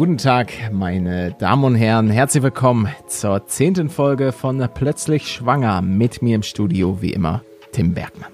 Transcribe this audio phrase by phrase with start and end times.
[0.00, 2.08] Guten Tag, meine Damen und Herren.
[2.08, 5.82] Herzlich willkommen zur zehnten Folge von Plötzlich Schwanger.
[5.82, 8.30] Mit mir im Studio, wie immer, Tim Bergmann.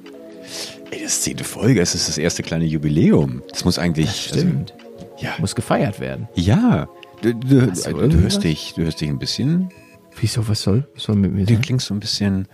[0.93, 3.43] Ey, das ist zehnte Folge, es ist das erste kleine Jubiläum.
[3.51, 4.07] Das muss eigentlich.
[4.07, 4.75] Das stimmt.
[4.75, 5.31] Also, ja.
[5.39, 6.29] Muss gefeiert werden.
[6.37, 6.87] Ja.
[7.23, 9.71] Du, du, du, du hörst dich, du hörst dich ein bisschen.
[10.19, 11.63] Wieso, was soll, was soll mit mir Du sein?
[11.63, 12.49] klingst so ein bisschen,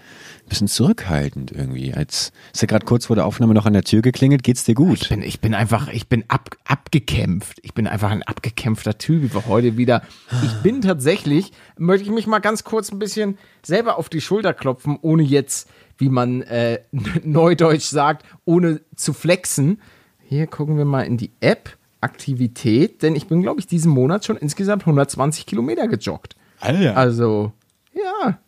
[0.49, 1.95] bisschen zurückhaltend irgendwie.
[1.95, 4.43] Als ist ja gerade kurz vor der Aufnahme noch an der Tür geklingelt.
[4.43, 5.03] Geht's dir gut?
[5.03, 7.59] Ich bin, ich bin einfach, ich bin ab, abgekämpft.
[7.63, 9.25] Ich bin einfach ein abgekämpfter Typ.
[9.25, 10.03] Ich war heute wieder.
[10.43, 14.55] Ich bin tatsächlich, möchte ich mich mal ganz kurz ein bisschen selber auf die Schulter
[14.55, 15.69] klopfen, ohne jetzt,
[15.99, 16.81] wie man äh,
[17.23, 19.81] neudeutsch sagt, ohne zu flexen.
[20.25, 24.25] Hier gucken wir mal in die App Aktivität, denn ich bin, glaube ich, diesen Monat
[24.25, 26.35] schon insgesamt 120 Kilometer gejoggt.
[26.63, 26.97] Alter.
[26.97, 27.53] Also,
[27.95, 28.39] ja.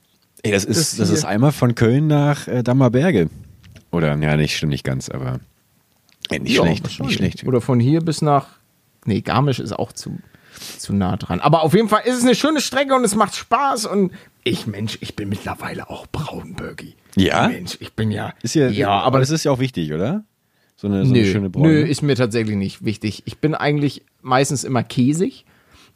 [0.43, 3.29] Ey, das ist, das das, ist einmal von Köln nach äh, Dammerberge.
[3.91, 5.41] Oder, ja, nicht, stimmt nicht ganz, aber.
[6.31, 7.47] Ey, nicht Ja, schlecht, nicht schlecht.
[7.47, 8.47] Oder von hier bis nach.
[9.05, 10.19] Nee, Garmisch ist auch zu,
[10.79, 11.41] zu nah dran.
[11.41, 13.87] Aber auf jeden Fall ist es eine schöne Strecke und es macht Spaß.
[13.87, 14.12] Und
[14.45, 16.95] ich, Mensch, ich bin mittlerweile auch braunbürgi.
[17.17, 17.49] Ja?
[17.49, 18.33] Mensch, ich bin ja.
[18.43, 20.25] Ist ja, ja, aber das ist ja auch wichtig, oder?
[20.77, 21.69] So eine, so nö, eine schöne Bräune.
[21.69, 23.23] nö, ist mir tatsächlich nicht wichtig.
[23.27, 25.45] Ich bin eigentlich meistens immer käsig.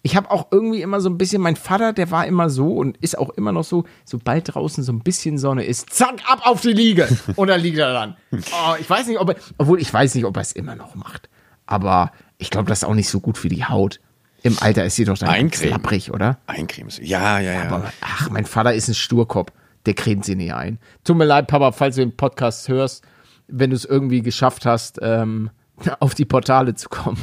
[0.02, 2.96] Ich habe auch irgendwie immer so ein bisschen, mein Vater, der war immer so und
[2.98, 6.60] ist auch immer noch so, sobald draußen so ein bisschen Sonne ist, zack, ab auf
[6.60, 7.08] die Liege.
[7.36, 8.16] Und dann liegt er dann.
[8.32, 10.94] Oh, ich weiß nicht, ob er, obwohl ich weiß nicht, ob er es immer noch
[10.94, 11.28] macht.
[11.66, 14.00] Aber ich glaube, das ist auch nicht so gut für die Haut.
[14.42, 15.72] Im Alter ist sie doch dann Eincremen.
[15.72, 16.38] lapprig, oder?
[16.46, 16.92] Eincremen.
[17.02, 17.62] Ja, ja, ja.
[17.64, 19.52] Aber, ach, mein Vater ist ein Sturkopf.
[19.84, 20.78] Der cremt sie nie ein.
[21.04, 23.04] Tut mir leid, Papa, falls du den Podcast hörst,
[23.48, 25.50] wenn du es irgendwie geschafft hast, ähm,
[26.00, 27.18] auf die Portale zu kommen.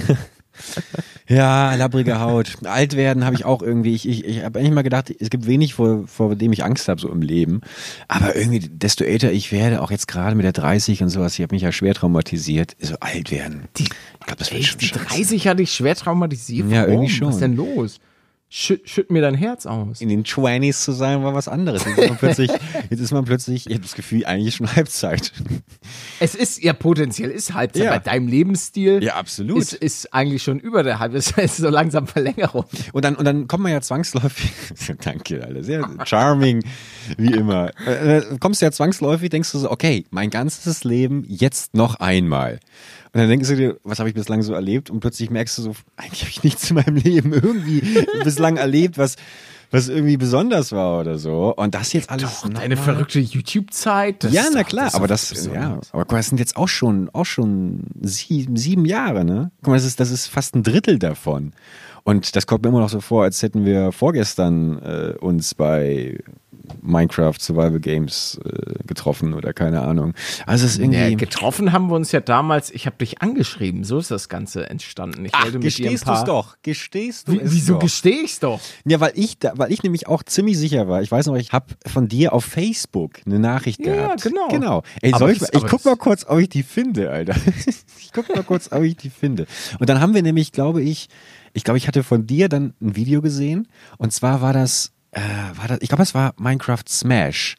[1.28, 2.56] Ja, labbrige Haut.
[2.64, 3.94] Alt werden habe ich auch irgendwie.
[3.94, 6.88] Ich, ich, ich habe eigentlich mal gedacht, es gibt wenig, vor, vor dem ich Angst
[6.88, 7.62] habe, so im Leben.
[8.08, 11.42] Aber irgendwie, desto älter ich werde, auch jetzt gerade mit der 30 und sowas, ich
[11.42, 13.68] habe mich ja schwer traumatisiert, so alt werden.
[13.78, 15.04] Die, ich glaube, das wird Echt, schon die scheiße.
[15.06, 16.70] 30 hatte ich schwer traumatisiert.
[16.70, 17.28] Ja, irgendwie schon.
[17.28, 18.00] Was ist denn los?
[18.56, 20.00] Schütt, schütt mir dein Herz aus.
[20.00, 21.84] In den 20s zu sein, war was anderes.
[21.84, 22.50] Jetzt ist man plötzlich,
[22.90, 25.32] jetzt ist man plötzlich, ich habe das Gefühl, eigentlich schon Halbzeit.
[26.20, 27.82] Es ist ja potenziell ist Halbzeit.
[27.82, 27.90] Ja.
[27.90, 29.58] Bei deinem Lebensstil Ja, absolut.
[29.58, 31.36] Ist, ist eigentlich schon über der Halbzeit.
[31.36, 32.66] Es ist so langsam Verlängerung.
[32.92, 34.52] Und dann, und dann kommt man ja zwangsläufig,
[35.04, 36.62] danke, alle, sehr charming,
[37.18, 37.72] wie immer.
[37.84, 41.96] Äh, äh, kommst du ja zwangsläufig, denkst du so, okay, mein ganzes Leben jetzt noch
[41.96, 42.60] einmal.
[43.14, 44.90] Und dann denkst du dir, was habe ich bislang so erlebt?
[44.90, 47.80] Und plötzlich merkst du so, eigentlich habe ich nichts in meinem Leben irgendwie
[48.24, 49.16] bislang erlebt, was,
[49.70, 51.54] was irgendwie besonders war oder so.
[51.56, 52.22] Und das jetzt alles.
[52.42, 54.24] Doch, mal- verrückte YouTube-Zeit.
[54.24, 56.68] das Ja, na klar, ist aber das, ja, aber guck mal, das sind jetzt auch
[56.68, 59.50] schon, auch schon sieben, sieben Jahre, ne?
[59.62, 61.52] Guck mal, das ist, das ist fast ein Drittel davon.
[62.04, 66.18] Und das kommt mir immer noch so vor, als hätten wir vorgestern äh, uns bei
[66.82, 70.14] Minecraft Survival Games äh, getroffen oder keine Ahnung.
[70.46, 70.98] Also es ist irgendwie.
[70.98, 74.68] Ja, getroffen haben wir uns ja damals, ich habe dich angeschrieben, so ist das Ganze
[74.70, 75.24] entstanden.
[75.24, 77.80] Ich Ach, wollte gestehst paar, du's doch, gestehst du Wie, es wieso doch.
[77.80, 78.60] gestehe ich's doch?
[78.84, 81.02] Ja, weil ich, da, weil ich nämlich auch ziemlich sicher war.
[81.02, 84.22] Ich weiß noch, ich habe von dir auf Facebook eine Nachricht Ja, gehabt.
[84.22, 84.48] genau.
[84.48, 84.82] Genau.
[85.02, 87.34] Ey, Aber soll ich, das- ich guck mal kurz, ob ich die finde, Alter.
[87.98, 89.46] ich guck mal kurz, ob ich die finde.
[89.78, 91.08] Und dann haben wir nämlich, glaube ich,
[91.52, 93.68] ich glaube, ich hatte von dir dann ein Video gesehen.
[93.98, 95.20] Und zwar war das, äh,
[95.58, 97.56] war das, ich glaube, das war Minecraft Smash.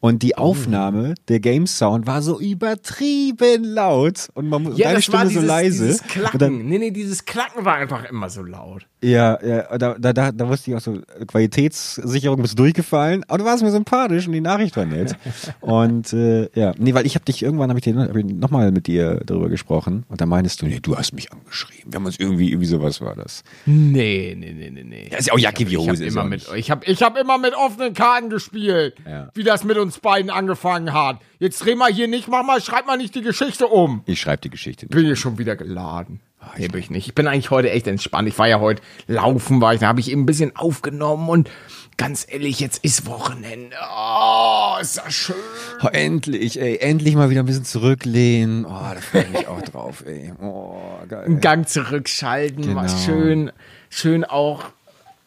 [0.00, 0.18] Und Oh.
[0.18, 5.26] die Aufnahme, der Game Sound war so übertrieben laut und man Ja, deine das Stimme
[5.28, 5.86] dieses, so leise.
[5.86, 6.38] dieses Klacken.
[6.38, 8.86] dann, nee, nee, dieses Klacken war einfach immer so laut.
[9.02, 13.44] Ja, ja, da, da, da, da wusste ich auch so, Qualitätssicherung bist durchgefallen, aber du
[13.44, 15.16] warst mir sympathisch und die Nachricht war nett.
[15.60, 18.86] und äh, ja, nee, weil ich habe dich irgendwann, habe ich, hab ich nochmal mit
[18.86, 21.92] dir darüber gesprochen und da meinst du, nee, du hast mich angeschrieben.
[21.92, 23.42] Wir haben uns irgendwie, irgendwie sowas war das.
[23.66, 25.08] Nee, nee, nee, nee, nee.
[25.10, 26.04] Ja, ist ja auch Jacke wie Ich habe Hose.
[26.04, 29.30] immer, ich hab, ich hab immer mit offenen Karten gespielt, Ja.
[29.34, 31.18] wie das mit uns beiden angefangen hat.
[31.38, 34.02] Jetzt dreh mal hier nicht, mach mal, schreib mal nicht die Geschichte um.
[34.06, 34.94] Ich schreibe die Geschichte nicht.
[34.94, 36.20] Bin hier schon wieder geladen.
[36.58, 37.06] Nee, bin ich nicht.
[37.08, 38.28] Ich bin eigentlich heute echt entspannt.
[38.28, 41.50] Ich war ja heute laufen, war ich, da habe ich eben ein bisschen aufgenommen und
[41.96, 43.76] ganz ehrlich, jetzt ist Wochenende.
[43.94, 45.36] Oh, ist das schön.
[45.82, 48.64] Oh, endlich, ey, endlich mal wieder ein bisschen zurücklehnen.
[48.66, 50.32] Oh, da freue ich mich auch drauf, ey.
[50.42, 50.74] Oh,
[51.08, 51.24] geil.
[51.24, 52.98] Einen Gang zurückschalten, mal Genau.
[52.98, 53.52] schön,
[53.88, 54.64] schön auch,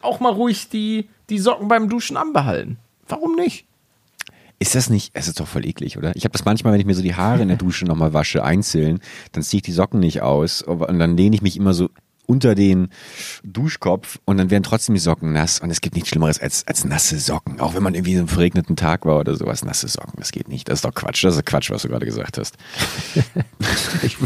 [0.02, 2.78] auch mal ruhig die, die Socken beim Duschen anbehalten.
[3.08, 3.64] Warum nicht?
[4.58, 6.16] Ist das nicht, es ist doch voll eklig, oder?
[6.16, 8.42] Ich habe das manchmal, wenn ich mir so die Haare in der Dusche nochmal wasche,
[8.44, 9.00] einzeln,
[9.32, 11.90] dann ziehe ich die Socken nicht aus und dann lehne ich mich immer so
[12.28, 12.88] unter den
[13.44, 16.84] Duschkopf und dann werden trotzdem die Socken nass und es gibt nichts Schlimmeres als, als
[16.84, 17.60] nasse Socken.
[17.60, 20.48] Auch wenn man irgendwie so einen verregneten Tag war oder sowas, nasse Socken, das geht
[20.48, 20.68] nicht.
[20.68, 22.56] Das ist doch Quatsch, das ist Quatsch, was du gerade gesagt hast.
[24.02, 24.16] Ich,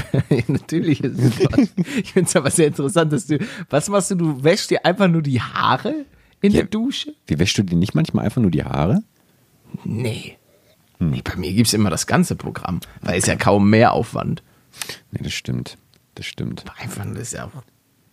[0.48, 1.68] natürlich ist es was.
[2.02, 3.38] Ich finde es aber sehr interessant, dass du,
[3.68, 4.14] was machst du?
[4.14, 6.06] Du wäschst dir einfach nur die Haare
[6.40, 6.60] in Ja.
[6.60, 7.14] der Dusche?
[7.26, 9.02] Wie wäschst du dir nicht manchmal einfach nur die Haare?
[9.84, 10.36] Nee.
[10.98, 14.42] nee bei mir gibt es immer das ganze Programm, weil es ja kaum mehr Aufwand.
[15.10, 15.76] Nee, das stimmt.
[16.14, 16.64] Das stimmt.
[16.78, 17.50] Einfach, das ist ja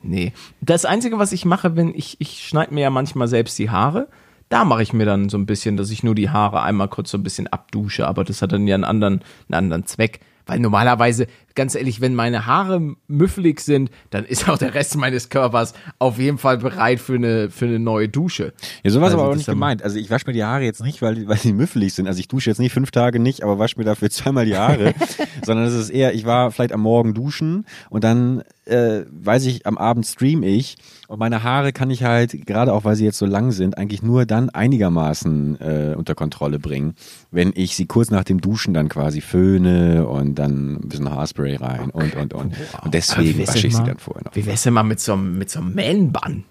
[0.01, 0.33] Nee.
[0.61, 4.07] Das Einzige, was ich mache, wenn ich, ich schneide mir ja manchmal selbst die Haare.
[4.49, 7.11] Da mache ich mir dann so ein bisschen, dass ich nur die Haare einmal kurz
[7.11, 10.21] so ein bisschen abdusche, aber das hat dann ja einen anderen, einen anderen Zweck.
[10.47, 15.29] Weil normalerweise, ganz ehrlich, wenn meine Haare müffelig sind, dann ist auch der Rest meines
[15.29, 18.53] Körpers auf jeden Fall bereit für eine, für eine neue Dusche.
[18.83, 19.83] Ja, sowas Also aber auch nicht gemeint.
[19.83, 22.07] Also ich wasche mir die Haare jetzt nicht, weil, weil die müffelig sind.
[22.07, 24.93] Also ich dusche jetzt nicht fünf Tage nicht, aber wasche mir dafür zweimal die Haare.
[25.45, 29.65] Sondern es ist eher, ich war vielleicht am Morgen duschen und dann äh, weiß ich,
[29.65, 30.77] am Abend stream ich
[31.07, 34.03] und meine Haare kann ich halt, gerade auch weil sie jetzt so lang sind, eigentlich
[34.03, 36.95] nur dann einigermaßen äh, unter Kontrolle bringen,
[37.31, 41.55] wenn ich sie kurz nach dem Duschen dann quasi föhne und dann ein bisschen Haarspray
[41.55, 42.53] rein und und und.
[42.83, 44.35] Und deswegen wasche ich sie dann vorher noch.
[44.35, 46.43] Wie wär's denn mal mit so einem, mit so einem Man-Bun?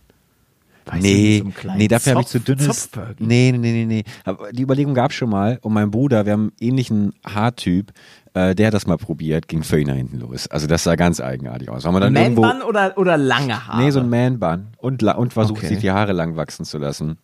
[0.87, 2.91] Weißt du, Nee, mit so nee, dafür habe ich zu dünnes.
[3.19, 4.05] Nee, nee, nee, nee, nee.
[4.25, 7.93] Aber die Überlegung gab schon mal und mein Bruder, wir haben einen ähnlichen Haartyp,
[8.35, 10.47] äh, der hat das mal probiert, ging völlig nach hinten los.
[10.49, 11.85] Also das sah ganz eigenartig aus.
[11.85, 13.83] Man-Bun oder, oder lange Haare?
[13.83, 15.69] nee, so ein Man-Bun und, und versucht Okay.
[15.69, 17.19] sich die Haare lang wachsen zu lassen.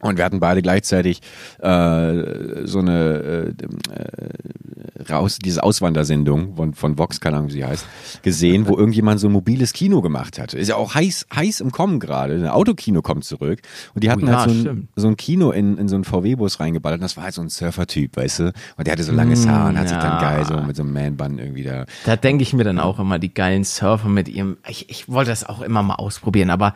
[0.00, 1.20] Und wir hatten beide gleichzeitig
[1.58, 7.64] äh, so eine äh, äh, raus, diese Auswandersendung von, von Vox, keine Ahnung, wie sie
[7.64, 7.86] heißt,
[8.22, 10.58] gesehen, wo irgendjemand so ein mobiles Kino gemacht hatte.
[10.58, 12.34] Ist ja auch heiß, heiß im Kommen gerade.
[12.34, 13.60] Ein Autokino kommt zurück.
[13.94, 16.04] Und die hatten Oh ja, halt so ein, so ein Kino in, in so einen
[16.04, 16.98] VW-Bus reingeballert.
[16.98, 18.52] Und das war halt so ein Surfer-Typ, weißt du?
[18.76, 20.20] Und der hatte so langes Haar und hat sich dann Mm, ja.
[20.20, 21.84] geil so mit so einem Man-Bun irgendwie da.
[22.04, 24.56] Da denke ich mir dann auch immer, die geilen Surfer mit ihrem.
[24.68, 26.74] Ich, ich wollte das auch immer mal ausprobieren, aber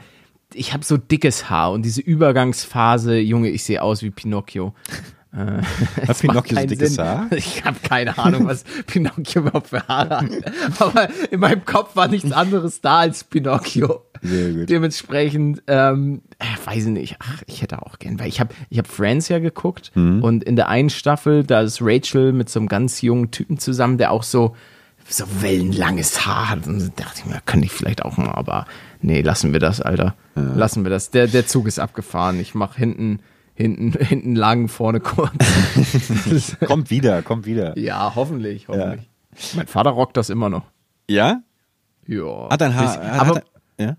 [0.53, 4.75] ich habe so dickes Haar und diese Übergangsphase, Junge, ich sehe aus wie Pinocchio.
[5.33, 5.63] Äh,
[6.07, 7.05] Hat Pinocchio so dickes Sinn.
[7.05, 7.27] Haar?
[7.33, 10.31] Ich habe keine Ahnung, was Pinocchio überhaupt für Haare hat.
[10.79, 14.03] Aber in meinem Kopf war nichts anderes da als Pinocchio.
[14.23, 14.71] Sehr gut.
[14.71, 18.79] Dementsprechend, ähm, äh, weiß ich nicht, ach, ich hätte auch gern, weil ich habe ich
[18.79, 20.23] hab Friends ja geguckt Mhm.
[20.23, 23.99] und in der einen Staffel, da ist Rachel mit so einem ganz jungen Typen zusammen,
[23.99, 24.55] der auch so,
[25.09, 26.67] so wellenlanges Haar hat.
[26.69, 28.67] Und da dachte ich mir, könnte ich vielleicht auch mal, aber
[29.05, 30.15] nee, lassen wir das, Alter.
[30.35, 31.11] Lassen wir das.
[31.11, 32.41] Der, der Zug ist abgefahren.
[32.41, 33.21] Ich mach hinten,
[33.55, 36.57] hinten, hinten lang, vorne kurz.
[36.67, 37.79] Kommt wieder, kommt wieder.
[37.79, 39.09] ja, hoffentlich, hoffentlich.
[39.57, 40.65] Mein Vater rockt das immer noch.
[41.09, 41.43] Ja?
[42.07, 42.49] Ja.
[42.51, 43.45] Hat dein Haar, hat, aber, hat,
[43.79, 43.97] ja?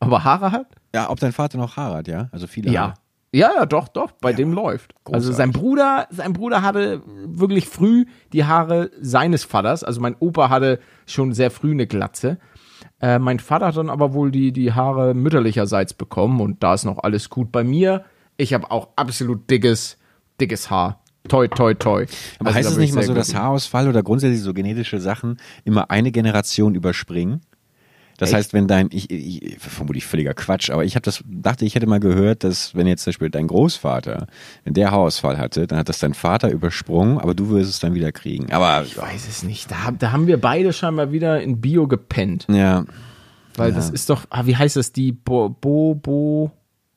[0.00, 0.66] aber Haare hat?
[0.94, 2.28] Ja, ob dein Vater noch Haare hat, ja?
[2.32, 2.80] Also viele Ja.
[2.82, 2.94] Haare.
[3.30, 4.94] Ja, ja, doch, doch, bei dem läuft.
[5.04, 9.84] Also sein Bruder, sein Bruder hatte wirklich früh die Haare seines Vaters.
[9.84, 12.38] Also mein Opa hatte schon sehr früh eine Glatze.
[13.00, 16.84] Äh, mein Vater hat dann aber wohl die, die Haare mütterlicherseits bekommen und da ist
[16.84, 18.04] noch alles gut bei mir.
[18.36, 19.98] Ich habe auch absolut dickes,
[20.40, 21.00] dickes Haar.
[21.28, 22.06] Toi, toi, toi.
[22.38, 23.34] Aber Also heißt es nicht ich mal so, dass.
[23.34, 27.42] Haarausfall oder grundsätzlich so genetische Sachen immer eine Generation überspringen?
[28.18, 28.36] Das Echt?
[28.36, 31.86] heißt, wenn dein, ich, ich vermutlich völliger Quatsch, aber ich habe das, dachte, ich hätte
[31.86, 34.26] mal gehört, dass wenn jetzt zum Beispiel dein Großvater,
[34.64, 37.94] wenn der Haarausfall hatte, dann hat das dein Vater übersprungen, aber du wirst es dann
[37.94, 38.52] wieder kriegen.
[38.52, 39.70] Aber Ich weiß es nicht.
[39.70, 42.46] Da, da haben wir beide scheinbar wieder in Bio gepennt.
[42.50, 42.84] ja,
[43.56, 44.92] Weil das ist doch, ah, wie heißt das?
[44.92, 46.50] Die Bo, Bo, Bo,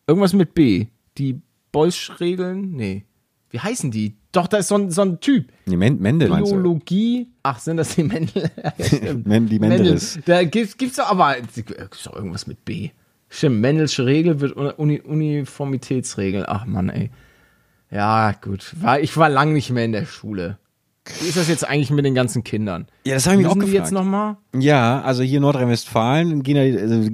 [0.07, 0.87] irgendwas mit B.
[1.19, 1.39] Die
[1.71, 2.71] Bolsch-Regeln?
[2.71, 3.05] Nee.
[3.51, 4.15] Wie heißen die?
[4.31, 5.51] Doch, da ist so ein, so ein Typ.
[5.65, 6.29] die Men Mendel?
[6.29, 7.27] Biologie.
[7.43, 8.49] Ach, sind das die Mendel?
[9.25, 10.19] Die Mendeles.
[10.25, 12.91] Da gibt's, gibt's doch aber, gibt's doch irgendwas mit B.
[13.29, 16.45] Stimmt, Mendelsche Regel wird Uni, Uniformitätsregel.
[16.47, 17.11] Ach Mann, ey.
[17.89, 18.73] Ja, gut.
[18.79, 20.57] War, ich war lang nicht mehr in der Schule.
[21.19, 22.85] Wie ist das jetzt eigentlich mit den ganzen Kindern?
[23.05, 23.73] Ja, das habe ich mich auch gefragt.
[23.73, 24.37] jetzt nochmal?
[24.55, 27.09] Ja, also hier in Nordrhein-Westfalen gehen also,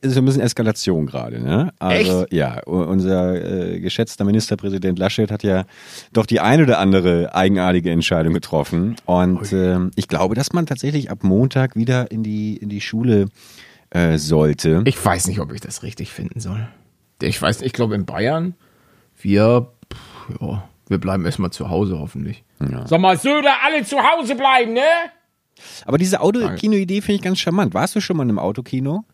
[0.00, 1.40] ist ein bisschen Eskalation gerade.
[1.40, 1.72] Ne?
[1.80, 2.32] Also Echt?
[2.32, 5.64] ja, unser äh, geschätzter Ministerpräsident Laschet hat ja
[6.12, 8.94] doch die eine oder andere eigenartige Entscheidung getroffen.
[9.06, 13.26] Und ähm, ich glaube, dass man tatsächlich ab Montag wieder in die in die Schule
[13.90, 14.82] äh, sollte.
[14.84, 16.68] Ich weiß nicht, ob ich das richtig finden soll.
[17.20, 18.54] Ich weiß nicht, ich glaube in Bayern,
[19.20, 22.44] wir, pff, ja, wir bleiben erstmal zu Hause hoffentlich.
[22.86, 24.80] Sag mal, Söder, alle zu Hause bleiben, ne?
[25.84, 27.74] Aber diese Autokino-Idee finde ich ganz charmant.
[27.74, 29.04] Warst du schon mal in einem Autokino?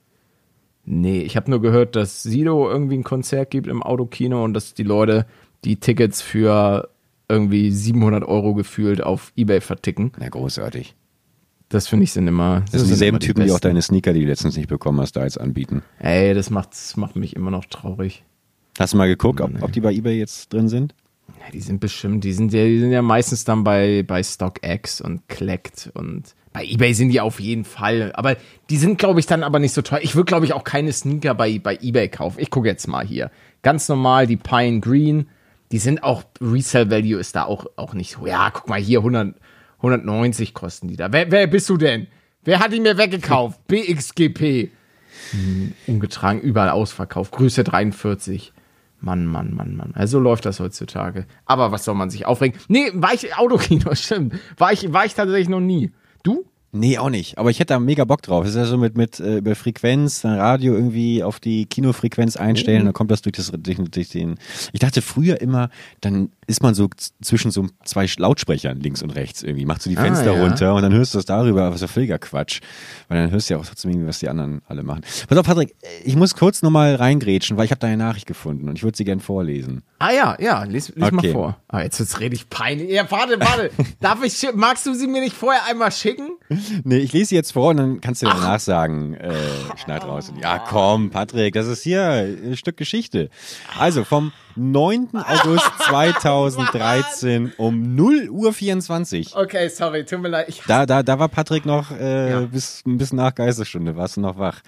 [0.84, 4.74] Nee, ich habe nur gehört, dass Sido irgendwie ein Konzert gibt im Autokino und dass
[4.74, 5.26] die Leute
[5.64, 6.88] die Tickets für
[7.28, 10.12] irgendwie 700 Euro gefühlt auf Ebay verticken.
[10.18, 10.96] Na, großartig.
[11.68, 12.60] Das finde ich sind immer.
[12.60, 15.00] Das sind sind dieselben die Typen, die auch deine Sneaker, die du letztens nicht bekommen
[15.00, 15.82] hast, da jetzt anbieten.
[16.00, 18.24] Ey, das macht, das macht mich immer noch traurig.
[18.78, 20.94] Hast du mal geguckt, ob, ob die bei eBay jetzt drin sind?
[21.44, 25.00] Ja, die sind bestimmt, die sind ja, die sind ja meistens dann bei, bei StockX
[25.00, 28.12] und Collect und bei eBay sind die auf jeden Fall.
[28.14, 28.36] Aber
[28.70, 30.00] die sind, glaube ich, dann aber nicht so teuer.
[30.02, 32.38] Ich würde, glaube ich, auch keine Sneaker bei, bei eBay kaufen.
[32.40, 33.30] Ich gucke jetzt mal hier.
[33.62, 35.28] Ganz normal, die Pine Green,
[35.72, 38.26] die sind auch, Resale Value ist da auch, auch nicht so.
[38.26, 39.34] Ja, guck mal hier, 100,
[39.78, 41.10] 190 kosten die da.
[41.12, 42.06] Wer, wer bist du denn?
[42.44, 43.58] Wer hat die mir weggekauft?
[43.68, 44.70] BXGP.
[45.30, 47.32] Hm, umgetragen, überall ausverkauft.
[47.32, 48.52] Größe 43.
[49.02, 49.92] Mann, Mann, Mann, Mann.
[49.94, 51.26] Also so läuft das heutzutage.
[51.44, 52.58] Aber was soll man sich aufregen?
[52.68, 54.34] Nee, war ich Autokino, stimmt.
[54.56, 55.92] War ich, war ich tatsächlich noch nie.
[56.22, 56.44] Du?
[56.74, 57.36] Nee, auch nicht.
[57.36, 58.44] Aber ich hätte da mega Bock drauf.
[58.44, 62.36] Das ist ja so mit, mit äh, über Frequenz, dann Radio irgendwie auf die Kinofrequenz
[62.36, 62.84] einstellen, Mhm.
[62.86, 64.36] dann kommt das durch, das durch, durch den.
[64.72, 65.68] Ich dachte früher immer,
[66.00, 66.88] dann ist man so
[67.20, 70.42] zwischen so zwei Lautsprechern links und rechts irgendwie, macht so die Ah, Fenster ja.
[70.42, 72.60] runter und dann hörst du das darüber, aber so völliger Quatsch.
[73.08, 75.02] Weil dann hörst du ja auch trotzdem irgendwie, was die anderen alle machen.
[75.28, 75.74] Pass auf, Patrick,
[76.04, 79.04] ich muss kurz nochmal reingrätschen, weil ich habe deine Nachricht gefunden und ich würde sie
[79.04, 79.82] gern vorlesen.
[79.98, 81.32] Ah ja, ja, lies, lies mal Okay.
[81.32, 81.58] vor.
[81.68, 82.90] Ah, jetzt wird's richtig peinlich.
[82.90, 83.70] Ja, warte, warte.
[84.00, 86.30] Darf ich, magst du sie mir nicht vorher einmal schicken?
[86.84, 89.32] Nee, ich lese sie jetzt vor und dann kannst du danach sagen, äh,
[89.82, 90.32] schneid raus.
[90.40, 93.28] Ja, komm, Patrick, das ist hier ein Stück Geschichte.
[93.78, 95.08] Also vom 9.
[95.14, 99.34] August 2013 um 0 Uhr 24.
[99.36, 100.48] Okay, sorry, tut mir leid.
[100.48, 102.40] Ich, Da, da, da war Patrick noch äh, Ja.
[102.40, 104.60] bis ein bisschen nach Geisterstunde, warst du noch wach.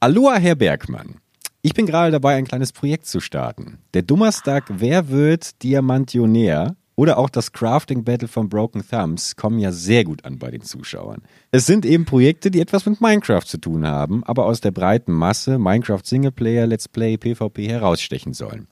[0.00, 1.16] Aloha, Herr Bergmann.
[1.64, 3.78] Ich bin gerade dabei, ein kleines Projekt zu starten.
[3.94, 9.72] Der Dummerstag Wer wird Diamantionär oder auch das Crafting Battle von Broken Thumbs kommen ja
[9.72, 11.22] sehr gut an bei den Zuschauern.
[11.50, 15.10] Es sind eben Projekte, die etwas mit Minecraft zu tun haben, aber aus der breiten
[15.10, 18.68] Masse Minecraft Singleplayer, Let's Play, PvP herausstechen sollen.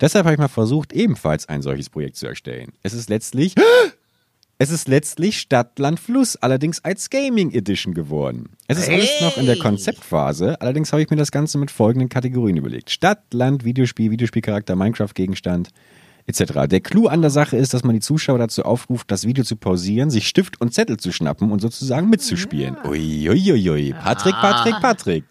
[0.00, 2.72] Deshalb habe ich mal versucht, ebenfalls ein solches Projekt zu erstellen.
[2.82, 3.54] Es ist letztlich
[4.58, 8.48] es ist letztlich Stadt, Land, Fluss, allerdings als Gaming Edition geworden.
[8.66, 12.08] Es ist alles noch in der Konzeptphase, allerdings habe ich mir das Ganze mit folgenden
[12.08, 12.88] Kategorien überlegt.
[12.88, 15.68] Stadt, Land, Videospiel, Videospielcharakter, Minecraft-Gegenstand,
[16.26, 16.66] etc.
[16.68, 19.56] Der Clou an der Sache ist, dass man die Zuschauer dazu aufruft, das Video zu
[19.56, 22.76] pausieren, sich Stift und Zettel zu schnappen und sozusagen mitzuspielen.
[22.84, 23.92] Uiuiui.
[23.92, 25.24] Patrick, Patrick, Patrick.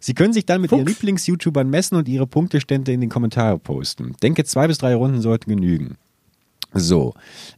[0.00, 4.14] Sie können sich dann mit ihren Lieblings-YouTubern messen und ihre Punktestände in den Kommentare posten.
[4.22, 5.96] Denke, zwei bis drei Runden sollten genügen.
[6.76, 7.14] So,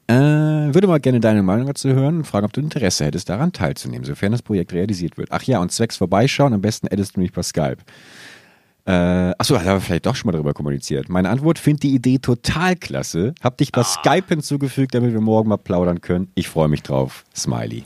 [0.09, 3.51] äh, würde mal gerne deine Meinung dazu hören und fragen, ob du Interesse hättest, daran
[3.51, 5.33] teilzunehmen, sofern das Projekt realisiert wird.
[5.33, 7.79] Ach ja, und zwecks vorbeischauen, am besten addest du mich per Skype.
[8.87, 11.09] Äh, achso, da haben wir vielleicht doch schon mal drüber kommuniziert.
[11.09, 13.35] Meine Antwort, find die Idee total klasse.
[13.43, 16.29] Hab dich per Skype hinzugefügt, damit wir morgen mal plaudern können.
[16.37, 17.25] Ich freue mich drauf.
[17.35, 17.85] Smiley.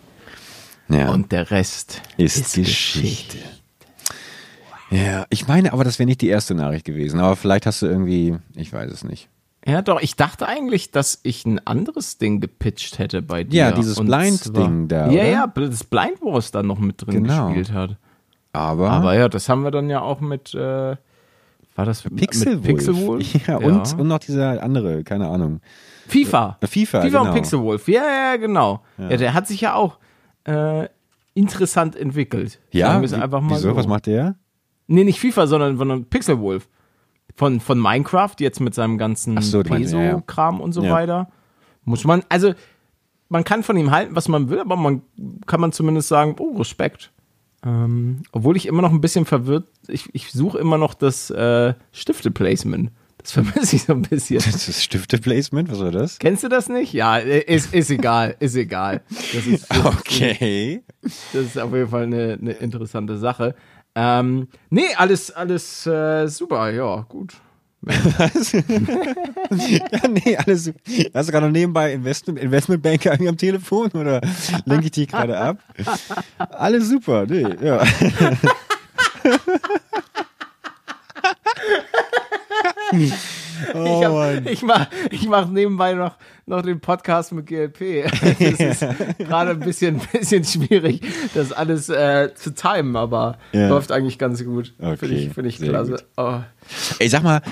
[0.88, 3.38] Ja, und der Rest ist, Geschichte.
[4.90, 7.20] Ja, ich meine aber, das wäre nicht die erste Nachricht gewesen.
[7.20, 9.28] Aber vielleicht hast du irgendwie, ich weiß es nicht.
[9.66, 13.56] Ja, doch, ich dachte eigentlich, dass ich ein anderes Ding gepitcht hätte bei dir.
[13.56, 15.30] Ja, dieses Blind-Ding da, Ja, oder?
[15.30, 17.46] ja, das Blind Wars dann noch mit drin Genau.
[17.48, 17.96] gespielt hat.
[18.52, 20.96] Aber, Aber ja, das haben wir dann ja auch mit, äh,
[21.76, 22.62] war das Pixelwolf.
[22.62, 23.34] Pixelwolf?
[23.46, 25.60] Ja, und, und noch dieser andere, keine Ahnung.
[26.08, 26.58] FIFA.
[26.60, 27.24] Äh, FIFA, FIFA genau.
[27.26, 27.88] und Pixelwolf.
[27.88, 28.80] Ja, ja, genau.
[28.98, 29.16] Ja.
[29.16, 29.98] der hat sich ja auch
[30.44, 30.88] äh,
[31.34, 32.58] interessant entwickelt.
[32.72, 33.70] Ja, wie- einfach mal wieso?
[33.70, 33.76] so.
[33.76, 34.34] Was macht der?
[34.88, 36.68] Nee, nicht FIFA, sondern, sondern Pixelwolf.
[37.36, 40.10] Von, von Minecraft, jetzt mit seinem ganzen so, meinst, ja, ja.
[40.14, 40.90] Peso-Kram und so Ja.
[40.92, 41.28] weiter.
[41.84, 42.52] Muss man, also,
[43.28, 45.02] man kann von ihm halten, was man will, aber man
[45.46, 47.12] kann man zumindest sagen, oh, Respekt.
[47.64, 51.74] Ähm, obwohl ich immer noch ein bisschen verwirrt, ich, ich suche immer noch das äh,
[51.92, 52.90] Stifte-Placement.
[53.18, 54.38] Das vermisse ich so ein bisschen.
[54.38, 56.18] Das ist Stifte-Placement, was war das?
[56.18, 56.92] Kennst du das nicht?
[56.94, 59.02] Ja, äh, ist, ist egal, ist egal.
[59.34, 60.82] Das ist, Okay.
[61.32, 63.54] das ist auf jeden Fall eine, eine interessante Sache.
[63.94, 67.34] Ähm, nee, alles, alles äh, super, ja, gut.
[67.82, 68.52] Was?
[68.52, 70.72] ja, nee, alles.
[71.14, 74.20] Hast du gerade noch nebenbei Investment, Investmentbanker am Telefon oder
[74.66, 75.58] lenke ich dich gerade ab?
[76.38, 77.82] Alles super, nee, ja.
[83.74, 84.46] Oh, ich, hab, Mann.
[84.46, 88.04] ich mach, ich mach nebenbei noch, noch den Podcast mit GLP.
[88.40, 91.00] Das ist gerade ein bisschen, bisschen schwierig,
[91.34, 93.68] das alles äh, zu timen, aber Ja.
[93.68, 94.72] läuft eigentlich ganz gut.
[94.78, 96.02] Okay, Finde ich, find ich klasse.
[96.16, 96.40] Oh.
[96.98, 97.42] Ey, sag mal,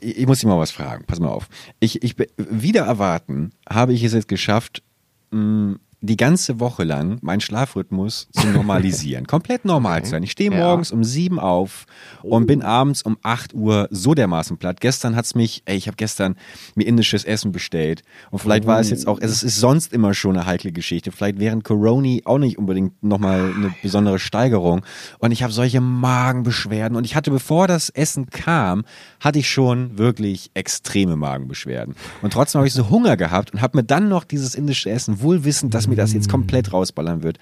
[0.00, 1.04] ich ich muss dich mal was fragen.
[1.06, 1.48] Pass mal auf.
[1.80, 4.82] Ich, ich wieder erwarten, habe ich es jetzt geschafft,
[5.30, 9.26] mh, die ganze Woche lang meinen Schlafrhythmus zu normalisieren.
[9.28, 10.22] Komplett normal zu sein.
[10.22, 10.58] Ich stehe Ja.
[10.58, 11.86] morgens um sieben auf
[12.22, 14.80] und bin abends um 8 Uhr so dermaßen platt.
[14.80, 16.36] Gestern hat's mich, ey, ich habe gestern
[16.74, 18.02] mir indisches Essen bestellt.
[18.30, 21.10] Und vielleicht war es jetzt auch, es ist sonst immer schon eine heikle Geschichte.
[21.12, 24.84] Vielleicht während Corona auch nicht unbedingt nochmal eine besondere Steigerung.
[25.18, 26.96] Und ich habe solche Magenbeschwerden.
[26.96, 28.84] Und ich hatte, bevor das Essen kam,
[29.20, 31.94] hatte ich schon wirklich extreme Magenbeschwerden.
[32.22, 35.20] Und trotzdem habe ich so Hunger gehabt und habe mir dann noch dieses indische Essen,
[35.22, 37.38] wohl wissend, dass mir das jetzt komplett rausballern wird,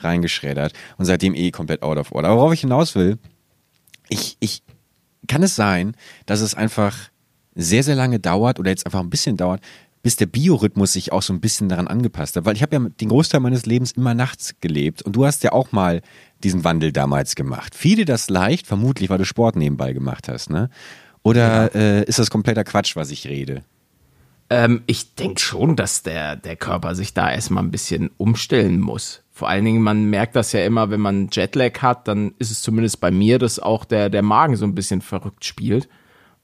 [0.00, 0.72] reingeschreddert.
[0.96, 2.28] Und seitdem eh komplett out of order.
[2.28, 3.18] Aber worauf ich hinaus will,
[4.08, 4.62] ich, ich,
[5.26, 5.96] kann es sein,
[6.26, 7.10] dass es einfach
[7.54, 9.60] sehr, sehr lange dauert oder jetzt einfach ein bisschen dauert,
[10.02, 12.44] bis der Biorhythmus sich auch so ein bisschen daran angepasst hat.
[12.44, 15.52] Weil ich habe ja den Großteil meines Lebens immer nachts gelebt und du hast ja
[15.52, 16.02] auch mal
[16.42, 17.74] diesen Wandel damals gemacht.
[17.82, 18.66] Dir das leicht?
[18.66, 20.68] Vermutlich, weil du Sport nebenbei gemacht hast, ne?
[21.22, 23.62] Oder äh, ist das kompletter Quatsch, was ich rede?
[24.54, 29.24] Ähm, ich denke schon, dass der, der Körper sich da erstmal ein bisschen umstellen muss.
[29.32, 32.62] Vor allen Dingen, man merkt das ja immer, wenn man Jetlag hat, dann ist es
[32.62, 35.88] zumindest bei mir, dass auch der, der Magen so ein bisschen verrückt spielt.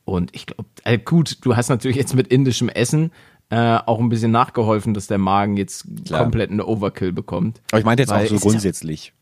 [0.05, 3.13] Und ich glaube, äh, gut, du hast natürlich jetzt mit indischem Essen
[3.49, 6.23] äh, auch ein bisschen nachgeholfen, dass der Magen jetzt Klar.
[6.23, 7.61] komplett einen Overkill bekommt.
[7.71, 9.13] Aber ich meinte jetzt auch so grundsätzlich.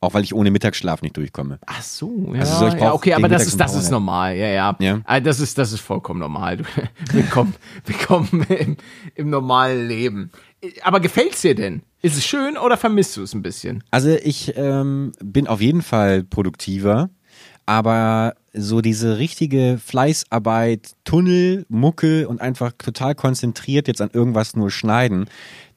[0.00, 1.58] Auch weil ich ohne Mittagsschlaf nicht durchkomme.
[1.66, 4.46] Ach so, ja, Also so, ja okay, aber das Mittags ist, das ist normal, ja,
[4.46, 4.76] ja.
[4.78, 5.00] Ja.
[5.04, 6.58] Ah, Das ist, das ist vollkommen normal.
[6.58, 6.64] Du-
[7.12, 8.76] Willkommen, willkommen im,
[9.16, 10.30] im normalen Leben.
[10.82, 11.82] Aber gefällt's dir denn?
[12.00, 13.82] Ist es schön oder vermisst du es ein bisschen?
[13.90, 17.10] Also ich ähm, bin auf jeden Fall produktiver,
[17.66, 24.70] aber so diese richtige Fleißarbeit, Tunnel, Mucke und einfach total konzentriert jetzt an irgendwas nur
[24.70, 25.28] schneiden,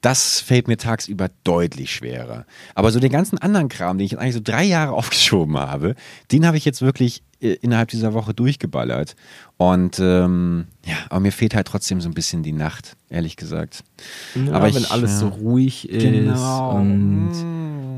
[0.02, 2.44] das fällt mir tagsüber deutlich schwerer.
[2.74, 5.94] Aber so den ganzen anderen Kram, den ich jetzt eigentlich so drei Jahre aufgeschoben habe,
[6.30, 9.14] den habe ich jetzt wirklich äh, innerhalb dieser Woche durchgeballert.
[9.56, 13.84] Und ähm, ja, aber mir fehlt halt trotzdem so ein bisschen die Nacht, ehrlich gesagt.
[14.34, 15.18] Ja, aber wenn ich, alles ja.
[15.18, 16.76] so ruhig ist Genau.
[16.76, 17.32] und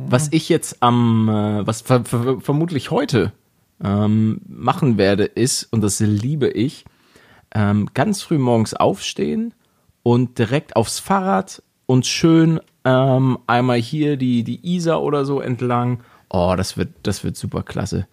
[0.06, 3.32] was ich jetzt am, äh, was ver ver vermutlich heute
[3.82, 6.84] ähm, machen werde, ist, und das liebe ich,
[7.54, 9.54] ähm, ganz früh morgens aufstehen
[10.02, 16.00] und direkt aufs Fahrrad und schön ähm, einmal hier die, die Isar oder so entlang.
[16.28, 18.06] Oh, das wird, das wird super klasse.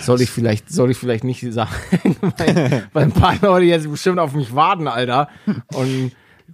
[0.00, 1.74] Soll ich vielleicht, soll ich vielleicht nicht sagen,
[2.38, 5.28] weil, weil ein paar Leute jetzt bestimmt auf mich warten, Alter.
[5.74, 6.12] Und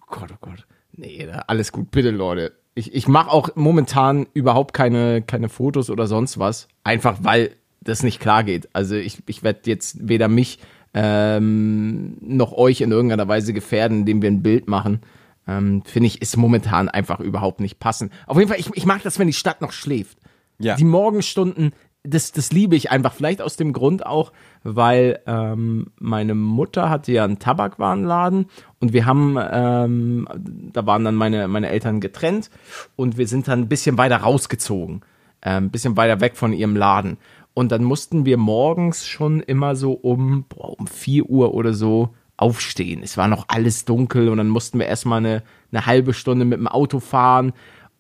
[0.08, 0.66] Gott, oh Gott.
[0.92, 2.52] Nee, alles gut, bitte, Leute.
[2.74, 6.68] Ich, ich mache auch momentan überhaupt keine, keine Fotos oder sonst was.
[6.84, 8.68] Einfach weil das nicht klar geht.
[8.74, 10.58] Also ich, ich werde jetzt weder mich
[10.92, 15.00] ähm, noch euch in irgendeiner Weise gefährden, indem wir ein Bild machen.
[15.47, 18.12] Ähm, Finde ich, ist momentan einfach überhaupt nicht passend.
[18.26, 20.18] Auf jeden Fall, ich, ich mag das, wenn die Stadt noch schläft.
[20.59, 20.76] Ja.
[20.76, 23.12] Die Morgenstunden, das, das liebe ich einfach.
[23.12, 24.32] Vielleicht aus dem Grund auch,
[24.62, 28.47] weil ähm, meine Mutter hatte ja einen Tabakwarenladen
[28.78, 30.28] und wir haben, ähm,
[30.73, 32.50] da waren dann meine, meine Eltern getrennt
[32.97, 35.02] und wir sind dann ein bisschen weiter rausgezogen.
[35.40, 37.18] äh, Ein bisschen weiter weg von ihrem Laden.
[37.52, 42.11] Und dann mussten wir morgens schon immer so um, boah, um 4 Uhr oder so
[42.40, 43.02] aufstehen.
[43.02, 45.42] Es war noch alles dunkel und dann mussten wir erstmal eine,
[45.73, 47.52] eine halbe Stunde mit dem Auto fahren.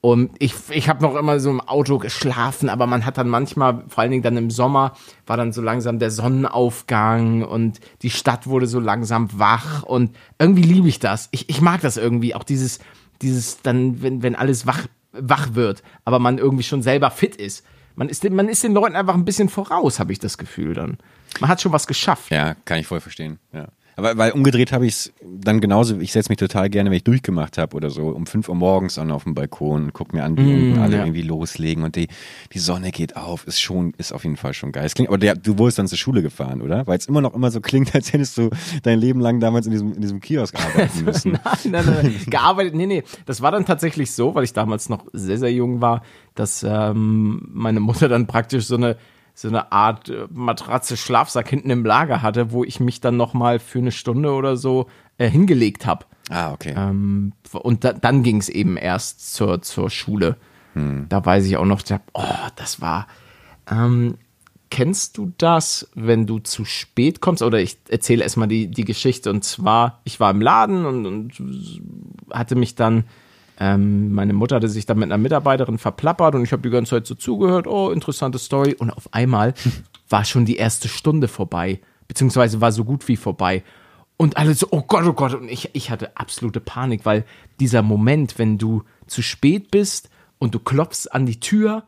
[0.02, 3.84] Und ich, ich habe noch immer so im Auto geschlafen, aber man hat dann manchmal,
[3.88, 4.94] vor allen Dingen dann im Sommer,
[5.26, 10.62] war dann so langsam der Sonnenaufgang und die Stadt wurde so langsam wach und irgendwie
[10.62, 11.28] liebe ich das.
[11.32, 12.78] Ich, ich mag das irgendwie, auch dieses,
[13.20, 17.66] dieses dann, wenn, wenn alles wach, wach wird, aber man irgendwie schon selber fit ist.
[17.94, 20.96] Man ist, man ist den Leuten einfach ein bisschen voraus, habe ich das Gefühl dann.
[21.40, 22.30] Man hat schon was geschafft.
[22.30, 23.38] Ja, kann ich voll verstehen.
[23.52, 23.68] Ja.
[24.00, 27.04] Aber weil umgedreht habe ich es dann genauso, ich setze mich total gerne, wenn ich
[27.04, 30.24] durchgemacht habe oder so, um 5 Uhr morgens an auf dem Balkon und guck mir
[30.24, 31.04] an, wie unten alle ja.
[31.04, 32.08] irgendwie loslegen und die,
[32.54, 34.86] die Sonne geht auf, ist schon, ist auf jeden Fall schon geil.
[34.86, 36.86] Es klingt, aber der, du wurdest dann zur Schule gefahren, oder?
[36.86, 38.48] Weil es immer noch immer so klingt, als hättest du
[38.82, 41.32] dein Leben lang damals in diesem, in diesem Kiosk arbeiten müssen.
[41.32, 42.74] Nein, nein, nein, gearbeitet.
[42.74, 43.02] Nee, nee.
[43.26, 46.02] Das war dann tatsächlich so, weil ich damals noch sehr, sehr jung war,
[46.34, 48.96] dass ähm, meine Mutter dann praktisch so eine
[49.40, 53.32] so eine Art äh, Matratze, Schlafsack hinten im Lager hatte, wo ich mich dann noch
[53.32, 56.04] mal für eine Stunde oder so äh, hingelegt habe.
[56.28, 56.74] Ah, okay.
[56.76, 60.36] Ähm, und da, dann ging es eben erst zur, zur Schule.
[61.08, 62.22] Da weiß ich auch noch, oh,
[62.56, 63.06] das war.
[63.68, 64.16] Ähm,
[64.70, 67.42] kennst du das, wenn du zu spät kommst?
[67.42, 69.30] Oder ich erzähle erstmal die, die Geschichte.
[69.30, 71.32] Und zwar, ich war im Laden und, und
[72.30, 73.04] hatte mich dann.
[73.62, 76.96] Ähm, meine Mutter hatte sich dann mit einer Mitarbeiterin verplappert und ich habe die ganze
[76.96, 77.66] Zeit so zugehört.
[77.66, 78.74] Oh, interessante Story.
[78.74, 79.52] Und auf einmal
[80.08, 83.62] war schon die erste Stunde vorbei, beziehungsweise war so gut wie vorbei.
[84.16, 85.34] Und alle so, oh Gott, oh Gott.
[85.34, 87.24] Und ich, ich hatte absolute Panik, weil
[87.60, 91.84] dieser Moment, wenn du zu spät bist und du klopfst an die Tür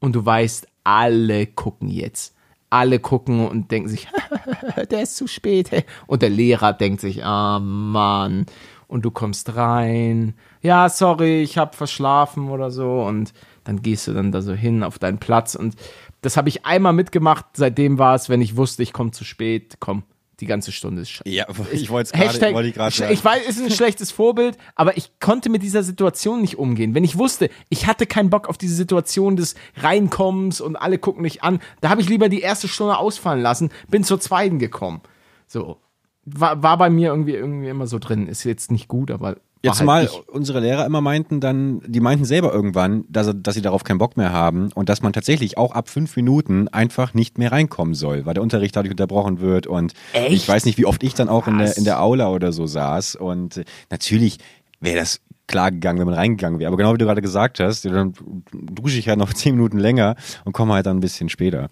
[0.00, 2.34] und du weißt, alle gucken jetzt.
[2.68, 4.08] Alle gucken und denken sich,
[4.90, 5.84] der ist zu spät.
[6.06, 8.46] Und der Lehrer denkt sich, ah Mann.
[8.88, 10.34] Und du kommst rein.
[10.62, 13.02] Ja, sorry, ich habe verschlafen oder so.
[13.02, 13.32] Und
[13.64, 15.54] dann gehst du dann da so hin auf deinen Platz.
[15.54, 15.74] Und
[16.20, 17.44] das habe ich einmal mitgemacht.
[17.54, 20.04] Seitdem war es, wenn ich wusste, ich komme zu spät, komm,
[20.40, 23.12] die ganze Stunde ist sch- ja, ich wollte es gerade, wollte ich gerade sagen.
[23.12, 26.94] ich weiß, ist ein schlechtes Vorbild, aber ich konnte mit dieser Situation nicht umgehen.
[26.94, 31.22] Wenn ich wusste, ich hatte keinen Bock auf diese Situation des Reinkommens und alle gucken
[31.22, 35.00] mich an, da habe ich lieber die erste Stunde ausfallen lassen, bin zur zweiten gekommen.
[35.46, 35.78] So.
[36.24, 38.26] War, war bei mir irgendwie, irgendwie immer so drin.
[38.28, 39.36] Ist jetzt nicht gut, aber.
[39.64, 40.28] Jetzt halt mal ich.
[40.28, 43.98] unsere Lehrer immer meinten dann, die meinten selber irgendwann, dass, sie- dass sie darauf keinen
[43.98, 47.94] Bock mehr haben und dass man tatsächlich auch ab fünf Minuten einfach nicht mehr reinkommen
[47.94, 50.32] soll, weil der Unterricht dadurch unterbrochen wird und Echt?
[50.32, 52.66] ich weiß nicht, wie oft ich dann auch in der, in der Aula oder so
[52.66, 54.38] saß und äh, natürlich
[54.80, 56.68] wäre das klar gegangen, wenn man reingegangen wäre.
[56.68, 58.14] Aber genau wie du gerade gesagt hast, dann
[58.52, 61.68] dusche ich halt noch zehn Minuten länger und komme halt dann ein bisschen später.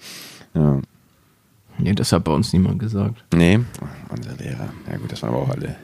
[0.54, 0.80] Ja.
[1.78, 3.24] Nee, das hat bei uns niemand gesagt.
[3.34, 3.58] Nee,
[4.10, 4.68] unser Lehrer.
[4.90, 5.76] Ja gut, das waren aber auch alle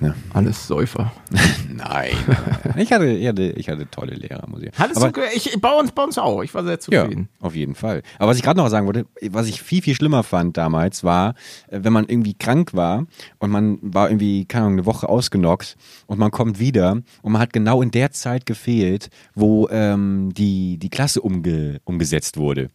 [0.00, 0.14] Ne?
[0.32, 1.12] Alles Säufer.
[1.74, 2.12] Nein.
[2.76, 5.72] ich, hatte, ich, hatte, ich hatte tolle Lehrer, muss ich Hattest Aber, du, ich, bei,
[5.72, 6.42] uns, bei uns auch.
[6.42, 7.28] Ich war sehr Ja, zufrieden.
[7.40, 8.02] auf jeden Fall.
[8.18, 11.34] Aber was ich gerade noch sagen wollte, was ich viel, viel schlimmer fand damals, war,
[11.68, 13.06] äh, wenn man irgendwie krank war
[13.38, 17.42] und man war irgendwie, keine Ahnung, eine Woche ausgenockt und man kommt wieder und man
[17.42, 22.70] hat genau in der Zeit gefehlt, wo ähm, die, die Klasse umge, umgesetzt wurde.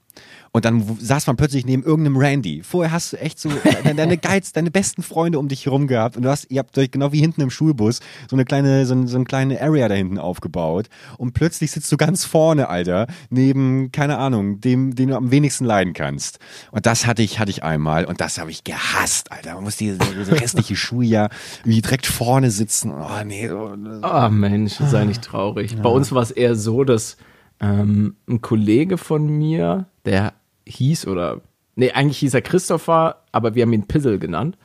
[0.51, 2.61] Und dann saß man plötzlich neben irgendeinem Randy.
[2.61, 3.49] Vorher hast du echt so
[3.95, 6.91] deine, Guides, deine besten Freunde um dich herum gehabt und du hast, ihr habt euch
[6.91, 9.95] genau wie hinten im Schulbus so eine kleine, so, ein- so eine kleine Area da
[9.95, 15.15] hinten aufgebaut und plötzlich sitzt du ganz vorne, Alter, neben, keine Ahnung, dem, den du
[15.17, 16.37] am wenigsten leiden kannst.
[16.69, 19.55] Und das hatte ich, hatte ich einmal und das habe ich gehasst, Alter.
[19.55, 19.97] Man muss das
[20.39, 21.29] restliche Schuljahr
[21.63, 22.91] wie direkt vorne sitzen.
[22.91, 25.77] Oh nee, oh, Ah, Mensch, sei nicht traurig.
[25.81, 27.17] Bei uns war es eher so, dass
[27.63, 30.33] ähm, ein Kollege von mir, der
[30.67, 31.41] hieß oder,
[31.75, 34.57] nee, eigentlich hieß er Christopher, aber wir haben ihn Pizzle genannt.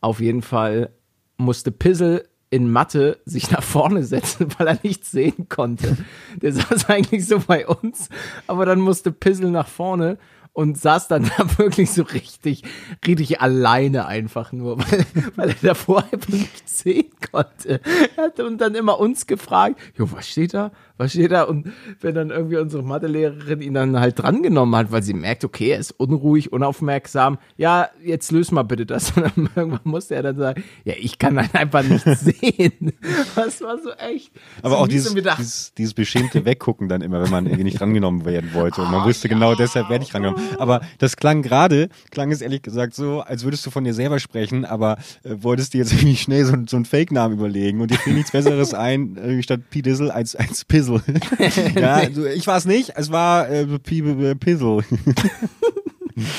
[0.00, 0.90] Auf jeden Fall
[1.36, 5.96] musste Pizzle in Mathe sich nach vorne setzen, weil er nichts sehen konnte.
[6.42, 8.08] Der saß eigentlich so bei uns,
[8.48, 10.18] aber dann musste Pizzle nach vorne
[10.52, 12.64] und saß dann da wirklich so richtig,
[13.06, 17.80] richtig alleine einfach nur, weil, weil er davor einfach nichts sehen konnte.
[18.16, 20.72] Er hat dann immer uns gefragt, jo, was steht da?
[21.00, 21.44] Was steht da?
[21.44, 25.70] Und wenn dann irgendwie unsere Mathelehrerin ihn dann halt drangenommen hat, weil sie merkt, okay,
[25.70, 29.12] er ist unruhig, unaufmerksam, ja, jetzt löse mal bitte das.
[29.16, 32.92] Und dann irgendwann musste er dann sagen, ja, ich kann halt einfach nichts sehen.
[33.34, 34.30] Das war so echt.
[34.60, 38.26] Aber so auch dieses, dieses, dieses beschämte Weggucken dann immer, wenn man irgendwie nicht rangenommen
[38.26, 38.82] werden wollte.
[38.82, 40.42] Und man wusste genau, deshalb werde ich rangenommen.
[40.58, 44.18] Aber das klang gerade, klang es ehrlich gesagt so, als würdest du von dir selber
[44.18, 47.96] sprechen, aber äh, wolltest dir jetzt irgendwie schnell so, so einen Fake-Namen überlegen und dir
[47.96, 49.80] fiel nichts Besseres ein, äh, statt P.
[49.80, 50.89] Dizzle als, als Pizzle.
[51.74, 54.84] ja, also ich war es nicht, es war äh, Pizzle.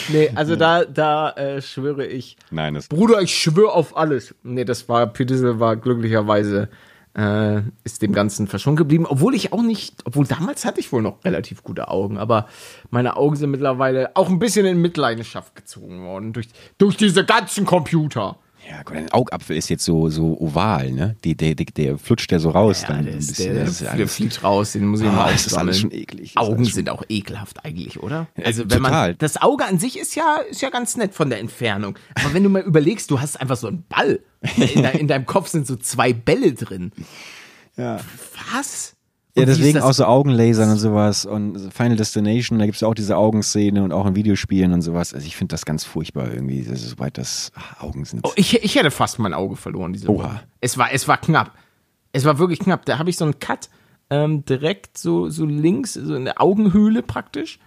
[0.10, 2.38] Nee, also da, da äh, schwöre ich.
[2.52, 4.36] Nein, das Bruder, ich schwöre auf alles.
[4.44, 6.70] Nee, das war, Pütissel war glücklicherweise,
[7.18, 9.06] äh, ist dem Ganzen verschont geblieben.
[9.08, 12.48] Obwohl ich auch nicht, obwohl damals hatte ich wohl noch relativ gute Augen, aber
[12.90, 17.66] meine Augen sind mittlerweile auch ein bisschen in Mitleidenschaft gezogen worden durch, durch diese ganzen
[17.66, 18.38] Computer.
[18.70, 21.16] Ja, gut, ein Augapfel ist jetzt so, so oval, ne?
[21.24, 22.84] Die, der, der, der flutscht ja so raus.
[22.84, 25.32] Ja, dann der, ist, der, Das der, alles- fliegt raus, den muss ich Ah, mal
[25.32, 26.38] das ist alles schon eklig.
[26.38, 28.28] Augen schon- sind auch ekelhaft eigentlich, oder?
[28.42, 29.10] Also wenn total.
[29.10, 32.34] man das Auge an sich ist ja ist ja ganz nett von der Entfernung, aber
[32.34, 34.20] wenn du mal überlegst, du hast einfach so einen Ball
[34.58, 36.92] in, de, in deinem Kopf sind so zwei Bälle drin.
[37.78, 38.00] Ja.
[38.54, 38.96] Was?
[39.36, 42.94] Ja, Und deswegen auch so Augenlasern und sowas und Final Destination, da gibt's ja auch
[42.94, 45.14] diese Augenszene und auch in Videospielen und sowas.
[45.14, 48.22] Also ich finde das ganz furchtbar irgendwie, ist, sobald das ach, Augen sind.
[48.24, 50.42] Oh, ich, ich hätte fast mein Auge verloren diese Oha.
[50.60, 51.52] Es war, es war knapp.
[52.12, 52.86] Es war wirklich knapp.
[52.86, 53.70] Da habe ich so einen Cut
[54.10, 57.60] ähm, direkt so, so links, so in der Augenhöhle praktisch.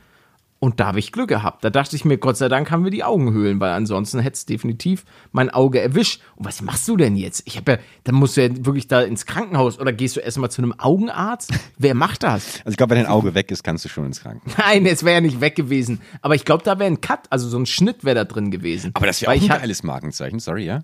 [0.65, 1.63] Und da habe ich Glück gehabt.
[1.63, 4.47] Da dachte ich mir, Gott sei Dank haben wir die Augenhöhlen, weil ansonsten hätte es
[4.47, 6.23] definitiv mein Auge erwischt.
[6.37, 7.43] Und was machst du denn jetzt?
[7.45, 10.51] Ich habe ja, dann musst du ja wirklich da ins Krankenhaus oder gehst du erstmal
[10.51, 11.53] zu einem Augenarzt?
[11.77, 12.61] Wer macht das?
[12.61, 14.57] Also ich glaube, wenn dein Auge weg ist, kannst du schon ins Krankenhaus.
[14.57, 16.01] Nein, es wäre ja nicht weg gewesen.
[16.23, 18.93] Aber ich glaube, da wäre ein Cut, also so ein Schnitt wäre da drin gewesen.
[18.95, 20.83] Aber das wäre auch ein geiles Markenzeichen, sorry, ja?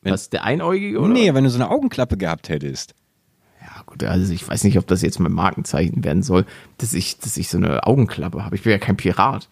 [0.00, 1.12] Was, der Einäugige oder?
[1.12, 2.94] Nee, wenn du so eine Augenklappe gehabt hättest.
[3.60, 6.46] Ja, gut, also ich weiß nicht, ob das jetzt mein Markenzeichen werden soll,
[6.78, 8.56] dass ich, dass ich so eine Augenklappe habe.
[8.56, 9.48] Ich bin ja kein Pirat.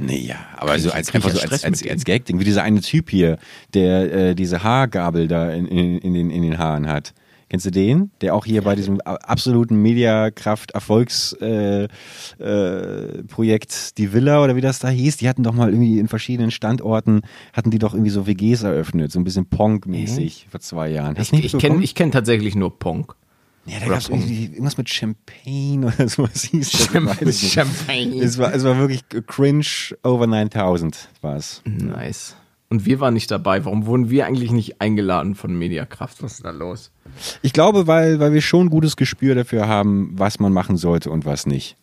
[0.00, 3.10] Nee, ja, aber so als einfach so als, als, als Gag-Ding, wie dieser eine Typ
[3.10, 3.36] hier,
[3.74, 7.14] der äh, diese Haargabel da in, in, in, den, in den Haaren hat.
[7.48, 8.10] Kennst du den?
[8.20, 11.90] Der auch hier bei diesem absoluten Mediakraft-Erfolgsprojekt
[12.40, 16.08] äh, Projekt Die Villa oder wie das da hieß, die hatten doch mal irgendwie in
[16.08, 17.22] verschiedenen Standorten,
[17.54, 21.16] hatten die doch irgendwie so WGs eröffnet, so ein bisschen Pong-mäßig vor zwei Jahren.
[21.16, 23.14] Hast Ich, ich kenne kenn tatsächlich nur Ponk.
[23.68, 27.52] Ja, da gab es irgendwas mit Champagne oder sowas hieß das.
[27.52, 28.22] Champagne.
[28.22, 29.64] Es war, es war wirklich cringe
[30.02, 31.62] over 9000 war es.
[31.64, 32.36] Nice.
[32.70, 33.64] Und wir waren nicht dabei.
[33.64, 36.22] Warum wurden wir eigentlich nicht eingeladen von Mediakraft?
[36.22, 36.92] Was ist da los?
[37.40, 41.10] Ich glaube, weil, weil wir schon ein gutes Gespür dafür haben, was man machen sollte
[41.10, 41.76] und was nicht.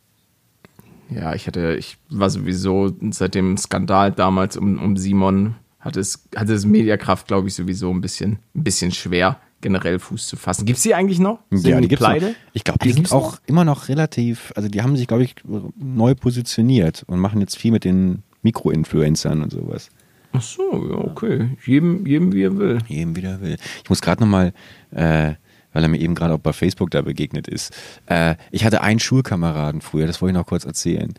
[1.09, 6.27] Ja, ich hatte, ich war sowieso seit dem Skandal damals um, um Simon, hatte es,
[6.35, 10.65] hatte es Mediakraft, glaube ich, sowieso ein bisschen, ein bisschen schwer, generell Fuß zu fassen.
[10.67, 11.39] Gibt's die eigentlich noch?
[11.49, 12.27] Sind ja, die gibt's pleite?
[12.27, 12.35] noch.
[12.53, 13.39] Ich glaube, Ah, die sind auch noch?
[13.47, 15.33] immer noch relativ, also die haben sich, glaube ich,
[15.75, 19.89] neu positioniert und machen jetzt viel mit den Mikroinfluencern und sowas.
[20.33, 21.49] Ach so, ja, okay.
[21.65, 22.77] Jedem, jedem wie er will.
[22.87, 23.57] Jedem wieder will.
[23.83, 24.53] Ich muss gerade nochmal,
[24.91, 25.33] äh,
[25.73, 27.73] weil er mir eben gerade auch bei Facebook da begegnet ist.
[28.05, 31.11] Äh, ich hatte einen Schulkameraden früher, das wollte ich noch kurz erzählen.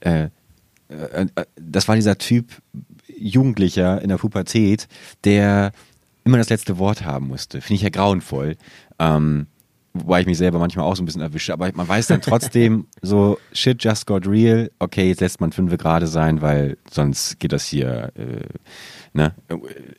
[0.00, 0.28] Äh,
[0.88, 2.46] äh, äh, das war dieser Typ
[3.22, 4.88] Jugendlicher in der Pubertät,
[5.24, 5.72] der
[6.30, 7.60] immer das letzte Wort haben musste.
[7.60, 8.56] Finde ich ja grauenvoll.
[9.00, 9.48] Ähm,
[9.92, 12.86] wobei ich mich selber manchmal auch so ein bisschen erwische, aber man weiß dann trotzdem
[13.02, 17.52] so, shit just got real, okay, jetzt lässt man fünf gerade sein, weil sonst geht
[17.52, 18.44] das hier, äh,
[19.12, 19.34] ne,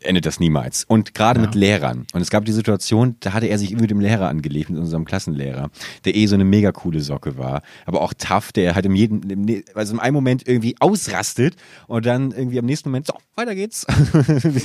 [0.01, 0.85] endet das niemals.
[0.85, 1.45] Und gerade ja.
[1.45, 2.05] mit Lehrern.
[2.13, 4.79] Und es gab die Situation, da hatte er sich irgendwie mit dem Lehrer angelegt, mit
[4.79, 5.69] unserem Klassenlehrer,
[6.05, 9.29] der eh so eine mega coole Socke war, aber auch tough, der halt im jeden,
[9.29, 11.55] im, ne, also in einem Moment irgendwie ausrastet
[11.87, 13.85] und dann irgendwie am nächsten Moment, so, weiter geht's.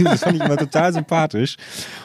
[0.03, 1.57] das fand ich immer total sympathisch.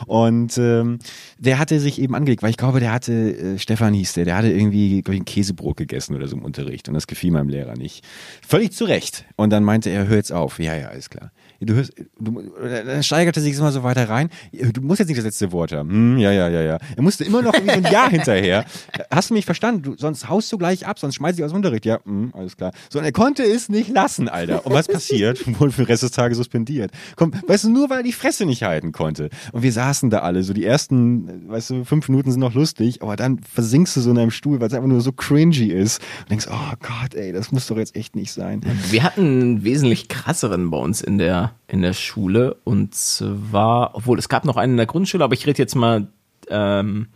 [0.08, 0.99] Und ähm,
[1.38, 4.38] der hatte sich eben angelegt, weil ich glaube, der hatte, äh, Stefan hieß der, der
[4.38, 7.49] hatte irgendwie, glaube ich, ein Käsebrot gegessen oder so im Unterricht und das gefiel meinem
[7.49, 8.06] Lehrer nicht.
[8.45, 9.25] Völlig zu Recht.
[9.36, 10.60] Und dann meinte er, hör jetzt auf.
[10.60, 11.32] Ja, ja, alles klar
[11.65, 14.30] du hörst, du, dann steigerte sich immer so weiter rein.
[14.74, 15.89] Du musst jetzt nicht das letzte Wort haben.
[15.89, 16.78] Hm, ja, ja, ja, ja.
[16.95, 18.65] Er musste immer noch irgendwie so ein Ja hinterher.
[19.10, 19.84] Hast du mich verstanden?
[19.84, 21.86] Du, sonst haust du gleich ab, sonst schmeiß ich aus dem Unterricht.
[21.86, 22.71] Ja, hm, alles klar.
[22.89, 24.65] So, und er konnte es nicht lassen, Alter.
[24.65, 25.45] Und was passiert?
[25.60, 26.91] Wurde für den Rest des Tages suspendiert.
[27.15, 29.30] Komm, weißt du, nur weil er die Fresse nicht halten konnte.
[29.52, 33.02] Und wir saßen da alle, so die ersten, weißt du, fünf Minuten sind noch lustig,
[33.02, 36.02] aber dann versinkst du so in einem Stuhl, weil es einfach nur so cringy ist.
[36.21, 38.62] Und denkst, oh Gott, ey, das muss doch jetzt echt nicht sein.
[38.89, 42.57] Wir hatten einen wesentlich krasseren bei uns in der in der Schule.
[42.63, 46.07] Und zwar, obwohl es gab noch einen in der Grundschule, aber ich rede jetzt mal
[46.49, 47.07] ähm,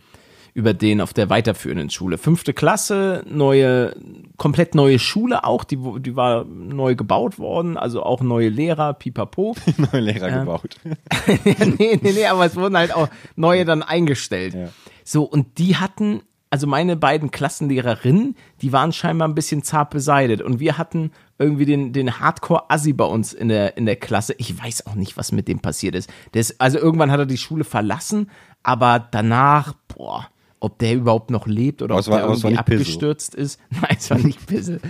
[0.56, 2.16] über den auf der weiterführenden Schule.
[2.16, 3.94] Fünfte Klasse, neue,
[4.38, 9.54] komplett neue Schule auch, die, die war neu gebaut worden, also auch neue Lehrer, pipapo.
[9.92, 10.76] neue Lehrer ähm, gebaut.
[11.78, 14.54] nee, nee, nee, aber es wurden halt auch neue dann eingestellt.
[14.54, 14.68] Ja.
[15.04, 20.42] So, und die hatten also meine beiden Klassenlehrerinnen, die waren scheinbar ein bisschen zart beseitigt
[20.42, 24.34] und wir hatten irgendwie den, den Hardcore-Assi bei uns in der, in der Klasse.
[24.38, 26.10] Ich weiß auch nicht, was mit dem passiert ist.
[26.32, 26.60] ist.
[26.60, 28.30] Also irgendwann hat er die Schule verlassen,
[28.62, 30.28] aber danach, boah,
[30.60, 33.60] ob der überhaupt noch lebt oder ob war, der irgendwie abgestürzt ist.
[33.70, 34.80] Nein, es war nicht Pissel.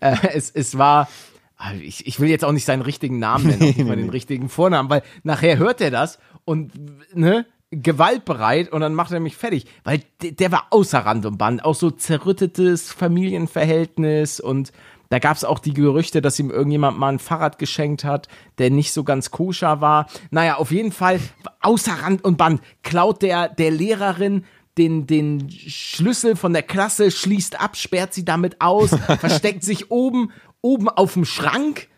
[0.00, 1.08] äh, es, es war,
[1.56, 4.10] ah, ich, ich will jetzt auch nicht seinen richtigen Namen nennen, auch nicht mal den
[4.10, 6.72] richtigen Vornamen, weil nachher hört er das und,
[7.14, 11.38] ne, gewaltbereit und dann macht er mich fertig, weil der, der war außer Rand und
[11.38, 14.72] Band, auch so zerrüttetes Familienverhältnis und
[15.10, 18.70] da gab es auch die Gerüchte, dass ihm irgendjemand mal ein Fahrrad geschenkt hat, der
[18.70, 20.08] nicht so ganz koscher war.
[20.30, 21.20] Naja, auf jeden Fall,
[21.60, 24.44] außer Rand und Band, klaut der, der Lehrerin
[24.76, 30.32] den, den Schlüssel von der Klasse, schließt ab, sperrt sie damit aus, versteckt sich oben,
[30.62, 31.88] oben auf dem Schrank,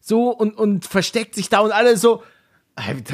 [0.00, 2.22] so, und, und versteckt sich da und alle so,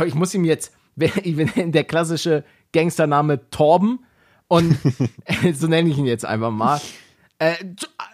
[0.04, 4.00] ich muss ihm jetzt, wenn der klassische Gangstername Torben
[4.48, 4.76] und
[5.54, 6.80] so nenne ich ihn jetzt einfach mal.
[7.42, 7.54] Äh,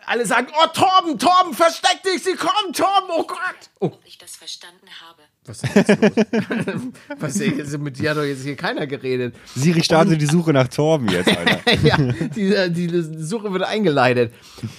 [0.06, 3.38] alle sagen, oh Torben, Torben, versteck dich, sie kommen, Torben, oh Gott.
[3.78, 3.86] Oh.
[3.88, 5.20] Ob ich das verstanden habe.
[5.44, 6.82] Was ist jetzt los?
[7.18, 9.34] Was, also mit dir hat doch jetzt hier keiner geredet.
[9.54, 11.60] Siri startet die Suche nach Torben jetzt, Alter.
[11.82, 14.32] ja, die, die Suche wird eingeleitet.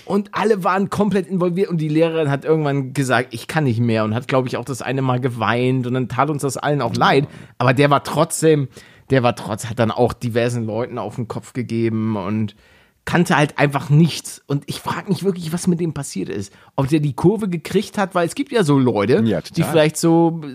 [0.05, 4.03] Und alle waren komplett involviert und die Lehrerin hat irgendwann gesagt, ich kann nicht mehr
[4.03, 6.81] und hat, glaube ich, auch das eine Mal geweint und dann tat uns das allen
[6.81, 7.27] auch leid.
[7.59, 8.67] Aber der war trotzdem,
[9.11, 12.55] der war trotzdem, hat dann auch diversen Leuten auf den Kopf gegeben und
[13.09, 14.43] kannte halt einfach nichts.
[14.45, 16.53] Und ich frage mich wirklich, was mit dem passiert ist.
[16.75, 19.97] Ob der die Kurve gekriegt hat, weil es gibt ja so Leute, ja, die vielleicht
[19.97, 20.53] so äh,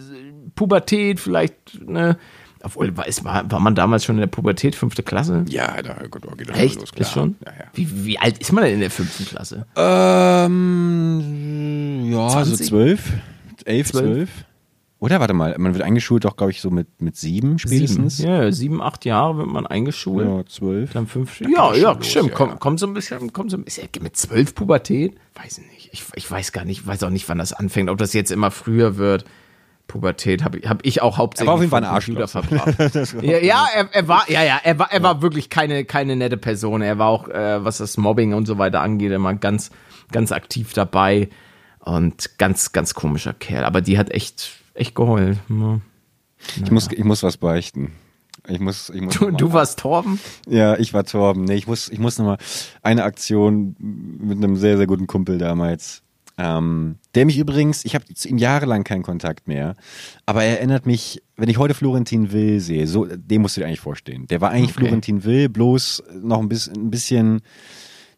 [0.55, 2.17] Pubertät, vielleicht, ne,
[2.63, 3.07] obwohl, war,
[3.51, 5.45] war, man damals schon in der Pubertät, fünfte Klasse?
[5.49, 5.95] Ja, da
[6.37, 6.79] geht das Echt?
[6.79, 7.01] los, klar.
[7.01, 7.35] Ist schon?
[7.45, 7.65] Ja, ja.
[7.75, 9.67] Wie, wie alt ist man denn in der fünften Klasse?
[9.75, 10.53] Ähm,
[12.13, 12.57] ja, 20?
[12.57, 13.15] so zwölf,
[13.65, 14.31] elf, zwölf.
[15.05, 18.17] Oder warte mal, man wird eingeschult doch, glaube ich, so mit, mit sieben spätestens.
[18.17, 18.33] Sieben.
[18.33, 20.27] Ja, sieben, acht Jahre wird man eingeschult.
[20.27, 20.95] Ja, zwölf.
[20.95, 21.43] Dann fünf.
[21.43, 22.31] Ja, ja, los, stimmt.
[22.31, 23.87] Ja, kommt, kommt so ein bisschen, kommt so ein bisschen.
[24.01, 25.15] Mit zwölf Pubertät?
[25.35, 25.91] Weiß ich nicht.
[25.93, 27.91] Ich, ich weiß gar nicht, weiß auch nicht, wann das anfängt.
[27.91, 29.27] Ob das jetzt immer früher wird.
[29.89, 32.75] Pubertät habe hab ich auch hauptsächlich auf jeden Fall ein Computer verbracht.
[33.21, 36.39] ja, ja er, er, war, ja, ja, er war, er war wirklich keine, keine nette
[36.39, 36.81] Person.
[36.81, 39.71] Er war auch, äh, was das Mobbing und so weiter angeht, immer ganz,
[40.13, 41.29] ganz aktiv dabei
[41.81, 43.65] und ganz, ganz komischer Kerl.
[43.65, 45.39] Aber die hat echt echt geheult.
[45.49, 45.81] Ja.
[46.63, 47.93] Ich, muss, ich muss was beichten.
[48.47, 50.21] Ich muss, ich muss du, du warst Torben?
[50.47, 51.45] Ja, ich war Torben.
[51.45, 52.37] Nee, ich muss, ich muss nochmal
[52.83, 56.03] eine Aktion mit einem sehr, sehr guten Kumpel damals.
[56.37, 59.77] Ähm, der mich übrigens, ich habe zu ihm jahrelang keinen Kontakt mehr,
[60.27, 63.69] aber er erinnert mich, wenn ich heute Florentin Will sehe, so, dem musst du dir
[63.69, 64.27] eigentlich vorstellen.
[64.27, 64.87] Der war eigentlich okay.
[64.87, 67.41] Florentin Will, bloß noch ein bisschen, ein bisschen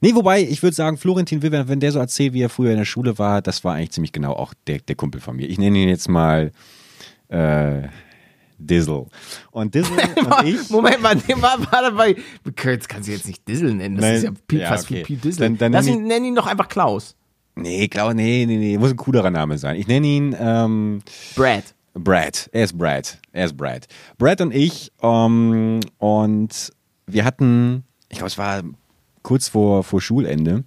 [0.07, 2.77] Nee, wobei, ich würde sagen, Florentin Will, wenn der so erzählt, wie er früher in
[2.77, 5.49] der Schule war, das war eigentlich ziemlich genau auch der, der Kumpel von mir.
[5.49, 6.53] Ich nenne ihn jetzt mal
[7.27, 7.89] äh,
[8.57, 9.07] Dizzle.
[9.51, 10.71] Und Dizzle und ich.
[10.71, 12.15] Moment mal, nee, mal, warte mal.
[12.65, 13.97] Jetzt kannst du jetzt nicht Dizzle nennen.
[13.97, 15.01] Das Nein, ist ja, Piep, ja fast okay.
[15.01, 15.45] wie Piep Dizzle.
[15.45, 17.17] Dann, dann Lass ihn, nenn ihn doch einfach Klaus.
[17.57, 18.79] Nee, Klaus, nee, nee, nee.
[18.79, 19.75] Muss ein coolerer Name sein.
[19.75, 21.01] Ich nenne ihn ähm,
[21.35, 21.65] Brad.
[21.95, 22.49] Brad.
[22.53, 23.19] Er ist Brad.
[23.33, 23.89] Er ist Brad.
[24.19, 26.73] Brad und ich ähm, und
[27.09, 28.63] wir hatten, ich glaube, es war
[29.27, 30.63] kurz vor, vor Schulende.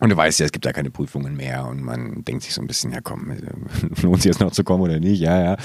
[0.00, 2.60] Und du weißt ja, es gibt ja keine Prüfungen mehr und man denkt sich so
[2.60, 3.32] ein bisschen, ja komm,
[4.02, 5.20] lohnt sich jetzt noch zu kommen oder nicht?
[5.20, 5.56] Ja, ja.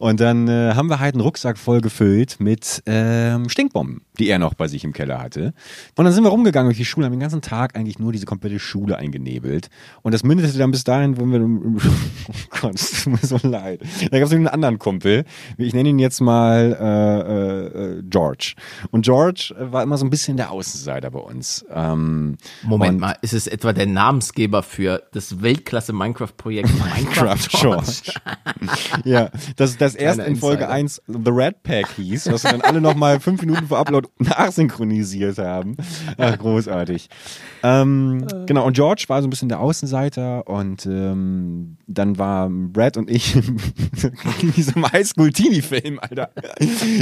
[0.00, 4.02] Und dann äh, haben wir halt einen Rucksack voll gefüllt mit ähm, Stinkbomben.
[4.18, 5.52] Die er noch bei sich im Keller hatte.
[5.96, 8.26] Und dann sind wir rumgegangen durch die Schule, haben den ganzen Tag eigentlich nur diese
[8.26, 9.68] komplette Schule eingenebelt.
[10.02, 11.40] Und das mündete dann bis dahin, wo wir,
[12.28, 13.80] oh Gott, es tut mir so leid.
[14.10, 15.24] Da gab es einen anderen Kumpel,
[15.56, 18.54] ich nenne ihn jetzt mal äh, äh, George.
[18.90, 21.64] Und George war immer so ein bisschen der Außenseiter bei uns.
[21.72, 28.12] Ähm, Moment mal, ist es etwa der Namensgeber für das Weltklasse-Minecraft-Projekt Minecraft George?
[29.04, 33.20] ja, das, das erst in Folge 1 The Red Pack hieß, was dann alle nochmal
[33.20, 35.76] fünf Minuten vor Upload nachsynchronisiert haben.
[36.16, 37.08] Ach, großartig.
[37.62, 42.96] Ähm, genau, und George war so ein bisschen der Außenseiter und ähm, dann war Brad
[42.96, 43.34] und ich
[44.42, 46.30] in diesem Highschool-Teenie-Film, Alter,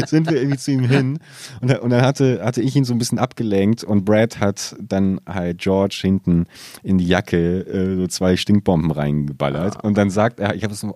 [0.07, 1.19] sind wir irgendwie zu ihm hin?
[1.61, 5.21] Und, und dann hatte, hatte ich ihn so ein bisschen abgelenkt und Brad hat dann
[5.27, 6.47] halt George hinten
[6.83, 9.83] in die Jacke äh, so zwei Stinkbomben reingeballert.
[9.85, 10.87] Und dann sagt er, ich habe es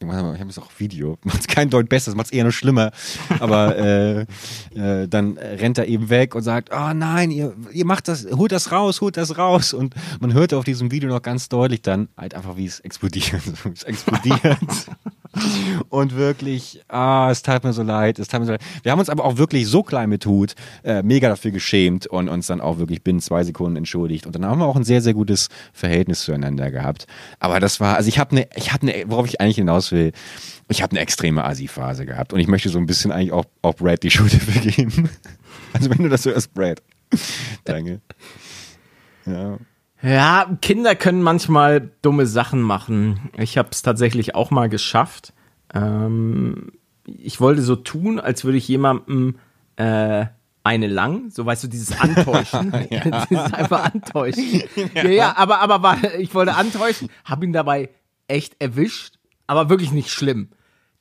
[0.00, 1.18] ich habe jetzt auch Video.
[1.24, 2.92] Macht es kein Deut besser, macht es eher nur schlimmer.
[3.40, 4.20] Aber äh,
[4.74, 8.52] äh, dann rennt er eben weg und sagt, oh nein, ihr, ihr macht das, holt
[8.52, 9.72] das raus, holt das raus.
[9.74, 13.42] Und man hört auf diesem Video noch ganz deutlich dann halt einfach, wie es explodiert.
[13.74, 14.58] es explodiert.
[15.88, 18.62] und wirklich, ah, es tat mir so leid, es tat mir so leid.
[18.82, 22.28] Wir haben uns aber auch wirklich so klein mit Hut äh, mega dafür geschämt und
[22.28, 24.26] uns dann auch wirklich binnen zwei Sekunden entschuldigt.
[24.26, 27.06] Und dann haben wir auch ein sehr, sehr gutes Verhältnis zueinander gehabt.
[27.40, 30.12] Aber das war, also ich habe eine, ich habe eine, worauf ich eigentlich hinaus will,
[30.68, 33.76] ich habe eine extreme Asi-Phase gehabt und ich möchte so ein bisschen eigentlich auch, auch
[33.76, 35.08] Brad die Schuld dafür geben.
[35.72, 36.82] Also wenn du das hörst, Brad.
[37.64, 38.00] Danke.
[39.26, 39.58] Ja.
[40.00, 43.30] Ja, Kinder können manchmal dumme Sachen machen.
[43.36, 45.32] Ich habe es tatsächlich auch mal geschafft.
[45.74, 46.72] Ähm,
[47.04, 49.38] ich wollte so tun, als würde ich jemandem
[49.76, 50.26] äh,
[50.62, 52.72] eine lang, so weißt du, dieses Antäuschen.
[52.90, 53.00] ja.
[53.30, 54.62] dieses einfach Antäuschen.
[54.94, 57.90] Ja, ja, ja aber, aber war, ich wollte antäuschen, habe ihn dabei
[58.28, 59.17] echt erwischt,
[59.48, 60.50] aber wirklich nicht schlimm.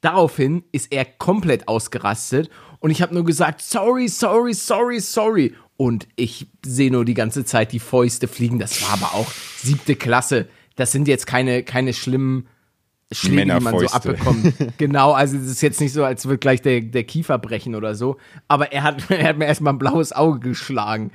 [0.01, 5.55] Daraufhin ist er komplett ausgerastet und ich habe nur gesagt, sorry, sorry, sorry, sorry.
[5.75, 8.57] Und ich sehe nur die ganze Zeit die Fäuste fliegen.
[8.57, 10.47] Das war aber auch siebte Klasse.
[10.75, 12.47] Das sind jetzt keine, keine schlimmen
[13.12, 14.53] Schläge, die man so abbekommt.
[14.77, 17.95] genau, also es ist jetzt nicht so, als würde gleich der, der Kiefer brechen oder
[17.95, 18.17] so.
[18.47, 21.12] Aber er hat, er hat mir erstmal ein blaues Auge geschlagen.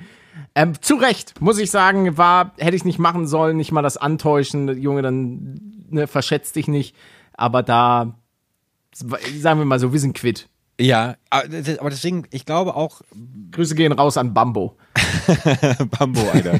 [0.55, 3.97] Ähm, zu Recht, muss ich sagen, war, hätte ich nicht machen sollen, nicht mal das
[3.97, 6.95] Antäuschen, Junge, dann ne, verschätzt dich nicht.
[7.33, 8.15] Aber da,
[8.93, 10.49] sagen wir mal so, wir sind quitt.
[10.79, 13.01] Ja, aber deswegen, ich glaube auch.
[13.51, 14.77] Grüße gehen raus an Bambo.
[15.97, 16.59] Bambo, Alter.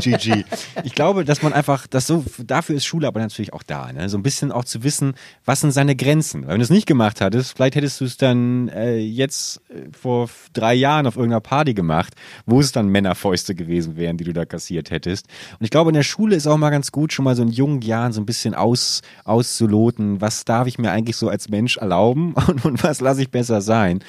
[0.00, 0.44] GG.
[0.84, 4.08] Ich glaube, dass man einfach, das so, dafür ist Schule aber natürlich auch da, ne?
[4.08, 6.42] So ein bisschen auch zu wissen, was sind seine Grenzen.
[6.42, 9.88] Weil wenn du es nicht gemacht hattest, vielleicht hättest du es dann äh, jetzt äh,
[9.96, 12.14] vor drei Jahren auf irgendeiner Party gemacht,
[12.46, 15.26] wo es dann Männerfäuste gewesen wären, die du da kassiert hättest.
[15.58, 17.48] Und ich glaube, in der Schule ist auch mal ganz gut, schon mal so in
[17.48, 21.76] jungen Jahren so ein bisschen aus, auszuloten, was darf ich mir eigentlich so als Mensch
[21.76, 24.00] erlauben und, und was lasse ich besser sein.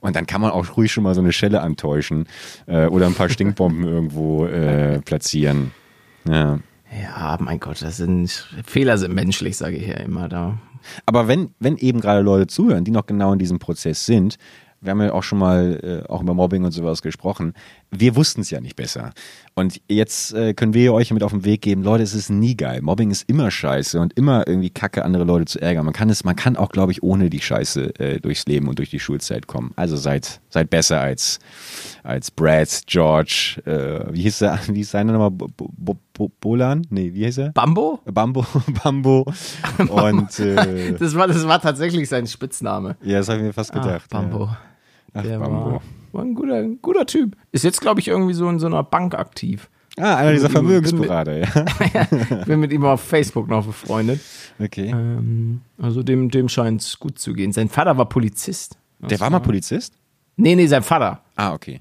[0.00, 2.26] Und dann kann man auch ruhig schon mal so eine Schelle antäuschen
[2.66, 5.72] äh, oder ein paar Stinkbomben irgendwo äh, platzieren.
[6.28, 6.58] Ja.
[7.02, 8.30] Ja, mein Gott, das sind
[8.64, 10.58] Fehler sind menschlich, sage ich ja immer da.
[11.06, 14.36] Aber wenn, wenn eben gerade Leute zuhören, die noch genau in diesem Prozess sind,
[14.80, 17.54] wir haben ja auch schon mal äh, auch über Mobbing und sowas gesprochen.
[17.96, 19.12] Wir wussten es ja nicht besser.
[19.54, 22.56] Und jetzt äh, können wir euch mit auf den Weg geben, Leute, es ist nie
[22.56, 22.82] geil.
[22.82, 25.84] Mobbing ist immer scheiße und immer irgendwie kacke, andere Leute zu ärgern.
[25.84, 28.78] Man kann es, man kann auch, glaube ich, ohne die Scheiße äh, durchs Leben und
[28.78, 29.72] durch die Schulzeit kommen.
[29.76, 31.38] Also seid, seid besser als,
[32.02, 35.48] als Brad, George, äh, wie hieß er, wie ist seine nochmal?
[36.40, 36.86] Bolan?
[36.90, 37.50] Nee, wie hieß er?
[37.50, 38.00] Bambo?
[38.04, 38.44] Bambo,
[38.82, 39.24] Bambo.
[39.88, 42.96] Und, äh, das, war, das war tatsächlich sein Spitzname.
[43.02, 44.06] Ja, das habe ich mir fast gedacht.
[44.10, 44.44] Ah, Bambo.
[44.44, 44.58] Ja.
[45.14, 45.80] Ach, der war,
[46.14, 47.36] war, ein guter, ein guter Typ.
[47.52, 49.68] Ist jetzt, glaube ich, irgendwie so in so einer Bank aktiv.
[49.96, 52.44] Ah, einer dieser Vermögensberater, ja.
[52.46, 54.20] bin mit ihm auf Facebook noch befreundet.
[54.58, 54.90] Okay.
[54.90, 57.52] Ähm, also dem, dem scheint es gut zu gehen.
[57.52, 58.76] Sein Vater war Polizist.
[58.98, 59.94] Der war mal Polizist?
[60.36, 61.20] Nee, nee, sein Vater.
[61.36, 61.80] Ah, okay.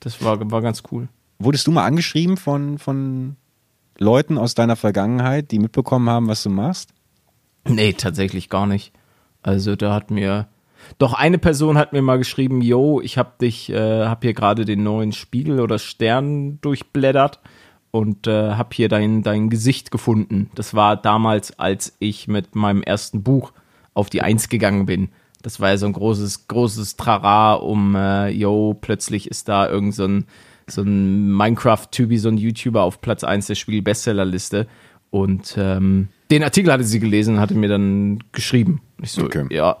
[0.00, 1.08] Das war, war ganz cool.
[1.40, 3.36] Wurdest du mal angeschrieben von, von
[3.98, 6.90] Leuten aus deiner Vergangenheit, die mitbekommen haben, was du machst?
[7.66, 8.92] Nee, tatsächlich gar nicht.
[9.42, 10.48] Also da hat mir
[10.96, 14.64] doch eine Person hat mir mal geschrieben, yo, ich hab dich, äh, hab hier gerade
[14.64, 17.40] den neuen Spiegel oder Stern durchblättert
[17.90, 20.50] und äh, hab hier dein, dein Gesicht gefunden.
[20.54, 23.52] Das war damals, als ich mit meinem ersten Buch
[23.94, 25.10] auf die Eins gegangen bin.
[25.42, 29.94] Das war ja so ein großes, großes Trara um, äh, yo, plötzlich ist da irgend
[29.94, 30.24] so ein,
[30.66, 34.66] so ein Minecraft-Typi, so ein YouTuber auf Platz 1 der Spiel-Bestsellerliste.
[35.10, 38.82] Und ähm, den Artikel hatte sie gelesen und hatte mir dann geschrieben.
[39.00, 39.46] Ich so, okay.
[39.50, 39.78] ja,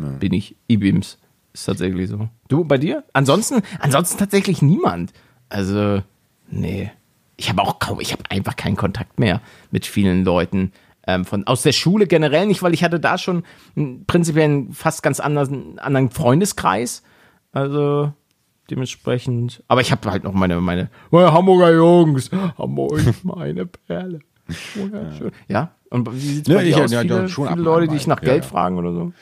[0.00, 0.06] ja.
[0.18, 1.18] bin ich E-Beams.
[1.52, 2.28] Ist tatsächlich so.
[2.48, 3.04] Du, bei dir?
[3.12, 5.12] Ansonsten, ansonsten tatsächlich niemand.
[5.48, 6.02] Also,
[6.50, 6.90] nee.
[7.36, 9.40] Ich habe auch kaum, ich habe einfach keinen Kontakt mehr
[9.70, 10.72] mit vielen Leuten.
[11.06, 13.44] Ähm, von, aus der Schule generell nicht, weil ich hatte da schon
[14.06, 17.02] prinzipiell einen fast ganz anderen, anderen Freundeskreis.
[17.52, 18.12] Also,
[18.70, 19.62] dementsprechend.
[19.68, 24.20] Aber ich habe halt noch meine, meine, meine Hamburger Jungs, Hamburg, meine Perle.
[24.74, 25.30] Wunderschön.
[25.48, 26.92] Ja, und wie sieht's Ja, bei dir ich- aus?
[26.92, 28.06] ja, viele doch, schon viele Leute, die mal.
[28.16, 28.50] nach Ja, Geld ja.
[28.50, 29.12] fragen oder so?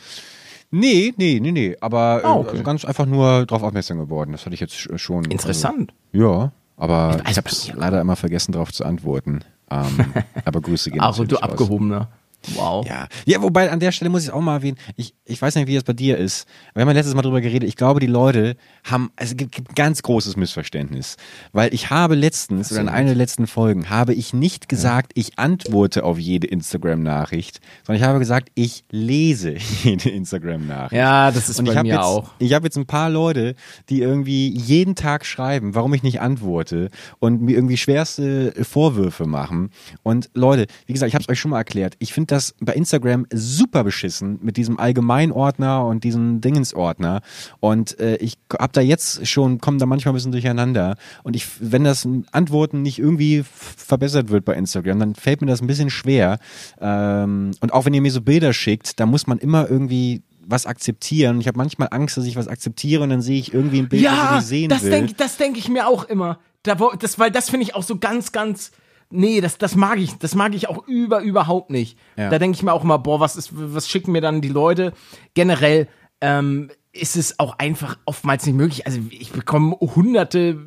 [0.70, 1.76] Nee, nee, nee, nee.
[1.80, 2.62] Aber Ah, äh, okay.
[2.62, 4.32] ganz einfach nur drauf aufmerksam geworden.
[4.32, 5.24] Das hatte ich jetzt sch- schon.
[5.26, 5.92] Interessant.
[6.12, 9.40] Also, ja, aber Also ich habe es leider immer vergessen, darauf zu antworten.
[9.70, 9.86] Ähm,
[10.44, 11.42] aber Grüße gehen Ach, und du raus.
[11.44, 12.08] abgehobener.
[12.54, 12.86] Wow.
[12.86, 13.08] Ja.
[13.24, 15.66] ja, wobei an der Stelle muss ich es auch mal erwähnen, ich, ich weiß nicht,
[15.66, 16.46] wie das bei dir ist.
[16.74, 19.70] Wir haben ja letztes Mal drüber geredet, ich glaube, die Leute haben, also es gibt,
[19.70, 21.16] ein ganz großes Missverständnis.
[21.52, 25.38] Weil ich habe letztens, oder in einer der letzten Folgen, habe ich nicht gesagt, ich
[25.38, 30.92] antworte auf jede Instagram-Nachricht, sondern ich habe gesagt, ich lese jede Instagram-Nachricht.
[30.92, 32.30] Ja, das ist Und bei mir jetzt, auch.
[32.38, 33.54] Ich habe jetzt ein paar Leute,
[33.88, 39.70] die irgendwie jeden Tag schreiben, warum ich nicht antworte und mir irgendwie schwerste Vorwürfe machen.
[40.02, 41.94] Und Leute, wie gesagt, ich habe es euch schon mal erklärt.
[41.98, 47.20] Ich finde das bei Instagram super beschissen mit diesem Allgemeinordner und diesem Dingensordner.
[47.60, 50.96] Und äh, ich habe da jetzt schon, komme da manchmal ein bisschen durcheinander.
[51.22, 55.60] Und ich, wenn das Antworten nicht irgendwie verbessert wird bei Instagram, dann fällt mir das
[55.60, 56.38] ein bisschen schwer.
[56.80, 60.66] Ähm, und auch wenn ihr mir so Bilder schickt, da muss man immer irgendwie was
[60.66, 61.40] akzeptieren.
[61.40, 64.04] Ich habe manchmal Angst, dass ich was akzeptiere und dann sehe ich irgendwie ein Bild,
[64.04, 64.90] das ich Ja, nicht sehen das will.
[64.90, 66.38] denke das denk ich mir auch immer.
[66.62, 68.70] Da, das, weil das finde ich auch so ganz, ganz.
[69.10, 71.98] Nee, das, das mag ich, das mag ich auch über, überhaupt nicht.
[72.16, 72.28] Ja.
[72.28, 74.92] Da denke ich mir auch immer, boah, was ist, was schicken mir dann die Leute?
[75.34, 75.88] Generell
[76.20, 78.86] ähm, ist es auch einfach oftmals nicht möglich.
[78.86, 80.58] Also ich bekomme hunderte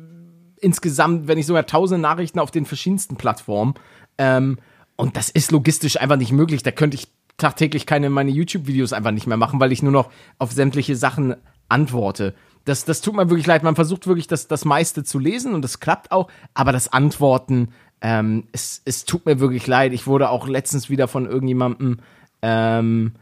[0.60, 3.74] insgesamt, wenn nicht sogar tausende Nachrichten auf den verschiedensten Plattformen.
[4.18, 4.58] Ähm,
[4.96, 6.62] und das ist logistisch einfach nicht möglich.
[6.62, 10.10] Da könnte ich tagtäglich keine meine YouTube-Videos einfach nicht mehr machen, weil ich nur noch
[10.38, 11.36] auf sämtliche Sachen
[11.68, 12.34] antworte.
[12.64, 13.62] Das, das tut mir wirklich leid.
[13.62, 17.68] Man versucht wirklich das, das meiste zu lesen und das klappt auch, aber das Antworten,
[18.00, 19.92] ähm, es, es tut mir wirklich leid.
[19.92, 21.98] Ich wurde auch letztens wieder von irgendjemandem
[22.42, 23.12] ähm,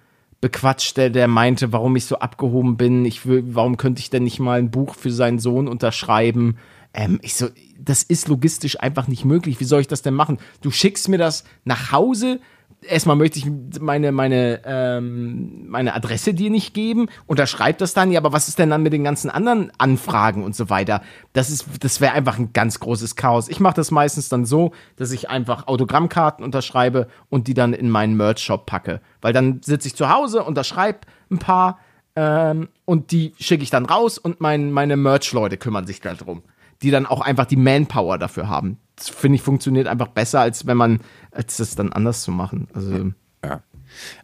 [0.41, 3.05] bequatscht, der, der meinte, warum ich so abgehoben bin.
[3.05, 6.59] Ich will, warum könnte ich denn nicht mal ein Buch für seinen Sohn unterschreiben?
[6.95, 7.49] Ähm, ich so,
[7.79, 9.61] das ist logistisch einfach nicht möglich.
[9.61, 10.39] Wie soll ich das denn machen?
[10.61, 12.41] Du schickst mir das nach Hause.
[12.81, 13.47] Erstmal möchte ich
[13.81, 18.59] meine, meine, ähm, meine Adresse dir nicht geben, unterschreib das dann, ja, aber was ist
[18.61, 21.03] denn dann mit den ganzen anderen Anfragen und so weiter?
[21.33, 23.49] Das ist, das wäre einfach ein ganz großes Chaos.
[23.49, 27.91] Ich mache das meistens dann so, dass ich einfach Autogrammkarten unterschreibe und die dann in
[27.91, 29.01] meinen Merch-Shop packe.
[29.21, 31.01] Weil dann sitze ich zu Hause, unterschreibe
[31.31, 31.81] ein paar
[32.15, 36.43] ähm, und die schicke ich dann raus und mein, meine Merch-Leute kümmern sich darum.
[36.83, 38.79] Die dann auch einfach die Manpower dafür haben.
[39.01, 42.69] Finde ich funktioniert einfach besser, als wenn man, als das dann anders zu machen.
[42.75, 43.13] Also,
[43.45, 43.63] Ja.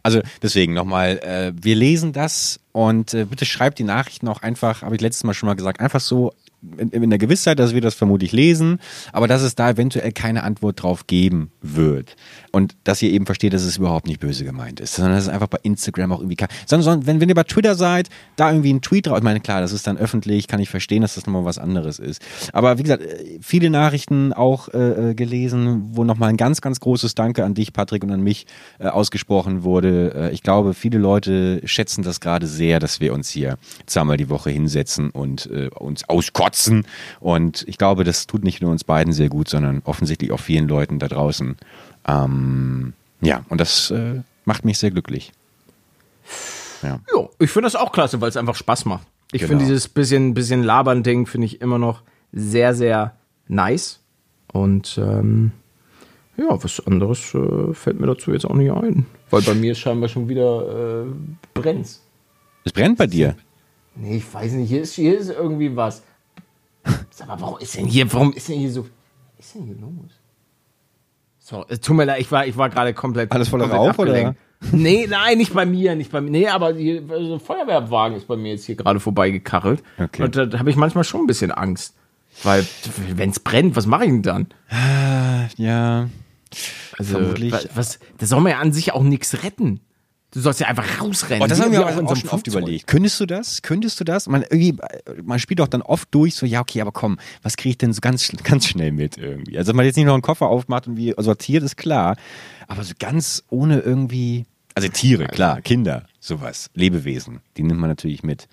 [0.03, 4.83] Also deswegen nochmal, äh, wir lesen das und äh, bitte schreibt die Nachrichten auch einfach,
[4.83, 6.33] habe ich letztes Mal schon mal gesagt, einfach so
[6.77, 8.79] in, in der Gewissheit, dass wir das vermutlich lesen,
[9.11, 12.15] aber dass es da eventuell keine Antwort drauf geben wird.
[12.55, 15.29] Und dass ihr eben versteht, dass es überhaupt nicht böse gemeint ist, sondern dass es
[15.29, 16.47] einfach bei Instagram auch irgendwie kann.
[16.65, 19.59] Sondern, wenn, wenn ihr bei Twitter seid, da irgendwie ein Tweet drauf, ich meine, klar,
[19.59, 22.21] das ist dann öffentlich, kann ich verstehen, dass das nochmal was anderes ist.
[22.53, 26.79] Aber wie gesagt, äh, viele Nachrichten auch äh, äh, gelesen, wo nochmal ein ganz, ganz
[26.79, 28.47] großes Danke an dich, Patrick, und an mich
[28.79, 30.13] äh, ausgesprochen wurde.
[30.15, 34.29] Äh, ich glaube, viele Leute schätzen das gerade sehr, dass wir uns hier zweimal die
[34.29, 36.87] Woche hinsetzen und äh, uns auskotzen.
[37.19, 40.69] Und ich glaube, das tut nicht nur uns beiden sehr gut, sondern offensichtlich auch vielen
[40.69, 41.57] Leuten da draußen.
[42.07, 45.31] Ähm, ja, und das äh, macht mich sehr glücklich.
[46.83, 46.99] Ja.
[47.15, 49.07] ja, ich finde das auch klasse, weil es einfach Spaß macht.
[49.31, 49.49] Ich Genau.
[49.51, 52.01] finde dieses bisschen, bisschen Labern-Ding finde ich immer noch
[52.31, 53.15] sehr, sehr
[53.47, 53.99] nice.
[54.53, 55.51] Und ähm,
[56.37, 59.05] ja, was anderes äh, fällt mir dazu jetzt auch nicht ein.
[59.31, 61.05] Weil bei mir scheinbar schon wieder äh,
[61.53, 62.01] brennt's.
[62.63, 63.35] Es brennt bei dir.
[63.95, 66.03] Nee, ich weiß nicht, hier ist, hier ist irgendwie was.
[67.09, 68.85] Sag mal, warum ist denn hier, warum ist denn hier so,
[69.37, 70.11] was ist denn hier los?
[71.47, 73.31] So, es tut mir leid, ich war, ich war gerade komplett.
[73.31, 74.09] Alles voller Rauch, oder?
[74.11, 74.39] abgelenkt.
[74.71, 76.31] Nee, nein, nicht bei mir, nicht bei mir.
[76.31, 79.83] Nee, aber hier, also Feuerwehrwagen ist bei mir jetzt hier gerade vorbeigekachelt.
[79.99, 80.23] Okay.
[80.23, 81.93] Und da, habe ich manchmal schon ein bisschen Angst.
[82.41, 82.65] Weil,
[83.15, 84.47] wenn es brennt, was mache ich denn dann?
[85.57, 86.09] Ja.
[86.97, 87.53] Also, Vermutlich.
[87.53, 89.81] wa- Was, da soll man ja an sich auch nichts retten.
[90.35, 91.41] Du sollst ja einfach rausrennen.
[91.41, 92.87] Oh, das haben wir auch, auch schon oft überlegt.
[92.87, 93.61] Könntest du das?
[93.61, 94.27] Könntest du das?
[94.27, 94.75] Man, irgendwie,
[95.23, 97.93] man spielt doch dann oft durch, so, ja, okay, aber komm, was kriege ich denn
[97.93, 99.57] so ganz, ganz schnell mit irgendwie?
[99.57, 102.17] Also, dass man jetzt nicht noch einen Koffer aufmacht und wie sortiert, ist klar.
[102.67, 108.21] Aber so ganz ohne irgendwie, also Tiere, klar, Kinder, sowas, Lebewesen, die nimmt man natürlich
[108.21, 108.49] mit.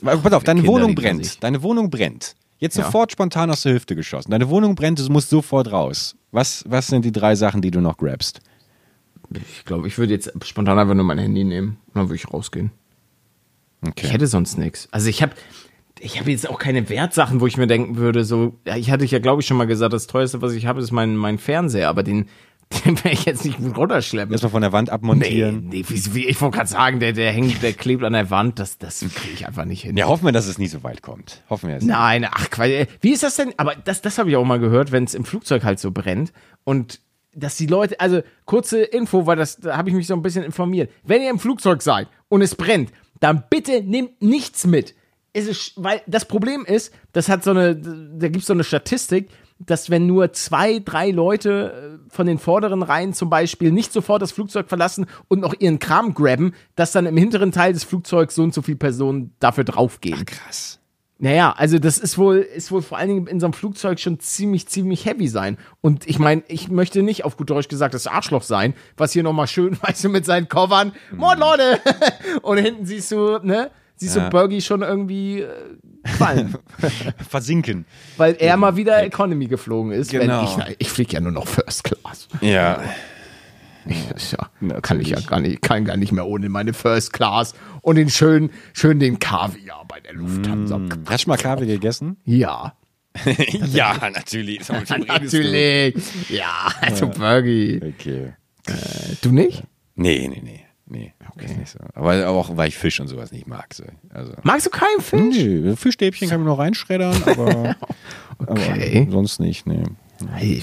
[0.00, 1.42] Pass auf, deine Kinder, Wohnung brennt.
[1.42, 2.36] Deine Wohnung brennt.
[2.58, 2.84] Jetzt Ja.
[2.84, 4.30] sofort spontan aus der Hüfte geschossen.
[4.30, 6.14] Deine Wohnung brennt, du musst sofort raus.
[6.30, 8.40] Was, was sind die drei Sachen, die du noch grabst?
[9.30, 12.32] Ich glaube, ich würde jetzt spontan einfach nur mein Handy nehmen und dann würde ich
[12.32, 12.70] rausgehen.
[13.82, 14.06] Okay.
[14.06, 14.88] Ich hätte sonst nichts.
[14.90, 15.32] Also ich habe
[15.98, 19.18] ich habe jetzt auch keine Wertsachen, wo ich mir denken würde, so, ich hatte ja,
[19.18, 22.02] glaube ich, schon mal gesagt, das teuerste, was ich habe, ist mein, mein Fernseher, aber
[22.02, 22.26] den
[22.84, 24.32] Den werde ich jetzt nicht mit runterschleppen.
[24.32, 25.68] Erstmal von der Wand Nee, abmontieren.
[25.68, 28.58] nee wie, wie, ich wollte gerade sagen, der, der hängt, der klebt an der Wand,
[28.58, 29.96] das, das kriege ich einfach nicht hin.
[29.96, 31.42] Ja, hoffen wir, dass es nie so weit kommt.
[31.48, 31.84] Hoffen wir es.
[31.84, 32.48] Nein, ach,
[33.00, 33.54] Wie ist das denn?
[33.56, 36.32] Aber das, das habe ich auch mal gehört, wenn es im Flugzeug halt so brennt
[36.64, 37.00] und
[37.36, 40.42] dass die Leute, also kurze Info, weil das, da habe ich mich so ein bisschen
[40.42, 40.90] informiert.
[41.04, 44.94] Wenn ihr im Flugzeug seid und es brennt, dann bitte nehmt nichts mit.
[45.32, 48.64] Es ist, weil das Problem ist, das hat so eine, da gibt es so eine
[48.64, 49.28] Statistik,
[49.58, 54.22] dass wenn nur zwei, drei Leute äh, von den vorderen Reihen zum Beispiel nicht sofort
[54.22, 58.34] das Flugzeug verlassen und noch ihren Kram grabben, dass dann im hinteren Teil des Flugzeugs
[58.34, 60.24] so und so viele Personen dafür draufgehen.
[60.24, 60.78] Krass.
[61.18, 64.20] Naja, also das ist wohl, ist wohl vor allen Dingen in so einem Flugzeug schon
[64.20, 65.56] ziemlich, ziemlich heavy sein.
[65.80, 69.22] Und ich meine, ich möchte nicht auf gut Deutsch gesagt das Arschloch sein, was hier
[69.22, 71.80] nochmal schön, weißt du, mit seinen Covern, moin Leute!
[72.42, 74.24] Und hinten siehst du, ne, siehst Ja.
[74.24, 75.48] du Bergie schon irgendwie äh,
[76.18, 76.54] fallen.
[77.28, 77.86] Versinken.
[78.18, 80.10] weil er mal wieder Economy geflogen ist.
[80.10, 80.42] Genau.
[80.58, 82.28] Wenn ich ich fliege ja nur noch First Class.
[82.42, 82.78] Ja.
[84.60, 87.96] Ja, kann ich ja gar nicht, kann gar nicht mehr ohne meine First Class und
[87.96, 90.80] den schön, schön den Kaviar bei der Lufthansa.
[91.06, 92.16] Hast du mal Kaffee gegessen?
[92.24, 92.74] Ja.
[93.72, 94.68] ja, natürlich.
[94.68, 95.94] Natürlich.
[96.28, 97.80] Ja, also Bergie.
[97.82, 98.32] Okay.
[99.22, 99.62] Du nicht?
[99.94, 100.62] Nee, nee, nee.
[100.88, 101.46] Nee, okay.
[101.46, 101.80] ist nicht so.
[101.94, 103.74] Aber auch, weil ich Fisch und sowas nicht mag.
[103.74, 103.82] So.
[104.10, 104.34] Also.
[104.44, 105.44] Magst du keinen Fisch?
[105.44, 107.74] Nee, Fischstäbchen kann man noch reinschreddern, aber,
[108.38, 109.02] Okay.
[109.02, 109.82] aber sonst nicht, nee.
[110.32, 110.62] Hey,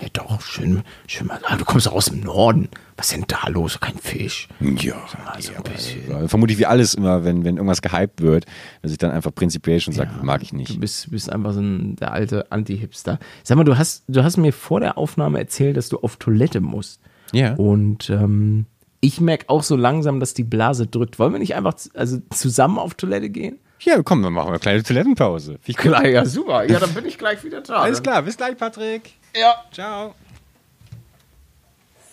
[0.00, 1.38] nee, doch, schön, schön mal.
[1.44, 2.68] Ah, du kommst aus dem Norden.
[2.96, 3.80] Was ist denn da los?
[3.80, 4.48] Kein Fisch.
[4.60, 4.94] Ja,
[5.26, 6.10] Also ein bisschen.
[6.10, 8.46] ja, vermutlich wie alles immer, wenn, wenn irgendwas gehypt wird,
[8.82, 10.78] dass ich dann einfach prinzipiell schon sage, mag ich Du nicht.
[10.80, 13.18] bist, bist einfach so ein, der alte Anti-Hipster.
[13.42, 16.60] Sag mal, du hast, du hast mir vor der Aufnahme erzählt, dass du auf Toilette
[16.60, 17.00] musst.
[17.32, 17.54] Ja.
[17.54, 18.66] Und ähm,
[19.00, 21.18] ich merke auch so langsam, dass die Blase drückt.
[21.18, 23.58] Wollen wir nicht einfach also zusammen auf Toilette gehen?
[23.82, 25.58] Ja, komm, dann machen wir eine kleine Toilettenpause.
[25.62, 26.64] Viel Klar, ja, super.
[26.64, 27.76] Ja, dann bin ich gleich wieder da.
[27.76, 29.12] Alles klar, bis gleich, Patrick.
[29.34, 29.54] Ja.
[29.72, 30.14] Ciao.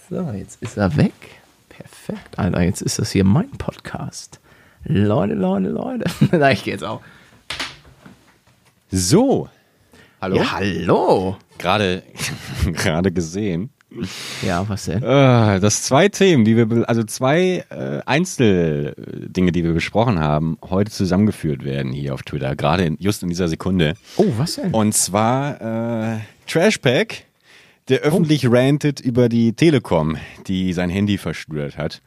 [0.09, 1.13] So, jetzt ist er weg.
[1.67, 2.61] Perfekt, Alter.
[2.61, 4.39] Jetzt ist das hier mein Podcast.
[4.85, 6.09] Leute, Leute, Leute.
[6.31, 7.01] Na, ich geh jetzt auch.
[8.89, 9.49] So.
[10.21, 10.37] Hallo?
[10.37, 11.37] Ja, hallo.
[11.57, 12.03] Gerade,
[12.71, 13.69] gerade gesehen.
[14.41, 15.01] Ja, was denn?
[15.01, 20.91] Äh, dass zwei Themen, die wir, also zwei äh, Einzeldinge, die wir besprochen haben, heute
[20.91, 23.93] zusammengeführt werden hier auf Twitter, gerade in, just in dieser Sekunde.
[24.17, 24.73] Oh, was denn?
[24.73, 27.23] Und zwar äh, Trashpack,
[27.87, 30.17] der öffentlich rantet über die Telekom,
[30.47, 32.01] die sein Handy verstört hat.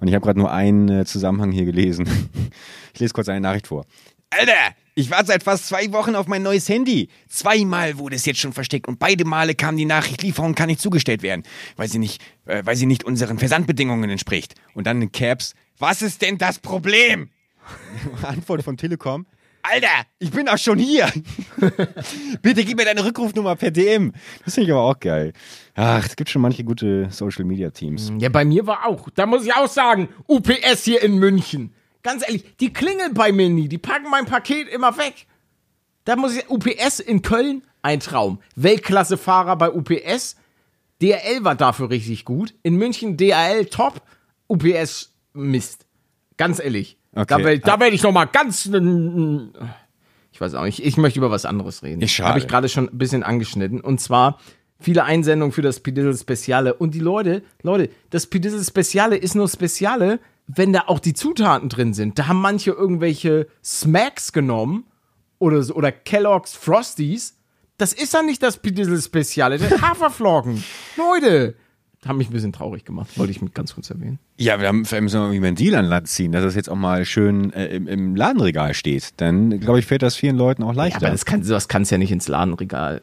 [0.00, 2.08] Und ich habe gerade nur einen äh, Zusammenhang hier gelesen.
[2.94, 3.86] Ich lese kurz eine Nachricht vor.
[4.30, 4.52] Alter,
[4.94, 7.08] ich warte seit fast zwei Wochen auf mein neues Handy.
[7.28, 10.80] Zweimal wurde es jetzt schon versteckt und beide Male kam die Nachricht, Lieferung kann nicht
[10.80, 11.42] zugestellt werden,
[11.76, 14.54] weil sie nicht, äh, weil sie nicht unseren Versandbedingungen entspricht.
[14.74, 17.30] Und dann in Caps, was ist denn das Problem?
[18.22, 19.26] Antwort von Telekom.
[19.66, 21.10] Alter, ich bin doch schon hier.
[22.42, 24.12] Bitte gib mir deine Rückrufnummer per DM.
[24.44, 25.32] Das finde ich aber auch geil.
[25.74, 28.12] Ach, es gibt schon manche gute Social Media Teams.
[28.18, 29.08] Ja, bei mir war auch.
[29.14, 31.72] Da muss ich auch sagen, UPS hier in München.
[32.04, 33.66] Ganz ehrlich, die klingeln bei mir nie.
[33.66, 35.26] Die packen mein Paket immer weg.
[36.04, 38.40] Da muss ich, UPS in Köln, ein Traum.
[38.56, 40.36] Weltklassefahrer bei UPS.
[41.00, 42.54] DRL war dafür richtig gut.
[42.62, 44.02] In München DRL top.
[44.48, 45.86] UPS Mist.
[46.36, 46.98] Ganz ehrlich.
[47.12, 47.24] Okay.
[47.26, 48.66] Da werde da werd ich noch mal ganz.
[48.66, 50.84] Ich weiß auch nicht.
[50.84, 52.02] Ich möchte über was anderes reden.
[52.02, 52.28] Ja, schade.
[52.28, 53.80] Habe ich gerade schon ein bisschen angeschnitten.
[53.80, 54.38] Und zwar
[54.78, 56.74] viele Einsendungen für das Pidissel Speziale.
[56.74, 61.68] Und die Leute, Leute, das Pidissel Speziale ist nur Speziale, wenn da auch die Zutaten
[61.68, 62.18] drin sind.
[62.18, 64.84] Da haben manche irgendwelche Smacks genommen
[65.38, 67.36] oder, so, oder Kellogg's Frosties.
[67.78, 70.62] Das ist ja nicht das Pidissel Speziale, das Haferflocken.
[70.96, 71.54] Leute,
[72.06, 74.18] haben mich ein bisschen traurig gemacht, wollte ich mit ganz kurz erwähnen.
[74.36, 76.76] Ja, wir haben, müssen wir irgendwie einen Deal an Land ziehen, dass das jetzt auch
[76.76, 79.12] mal schön äh, im, im Ladenregal steht.
[79.20, 80.98] Dann, glaube ich, fällt das vielen Leuten auch Ja, leichter.
[80.98, 83.00] aber das kann, sowas kannst ja nicht ins Ladenregal.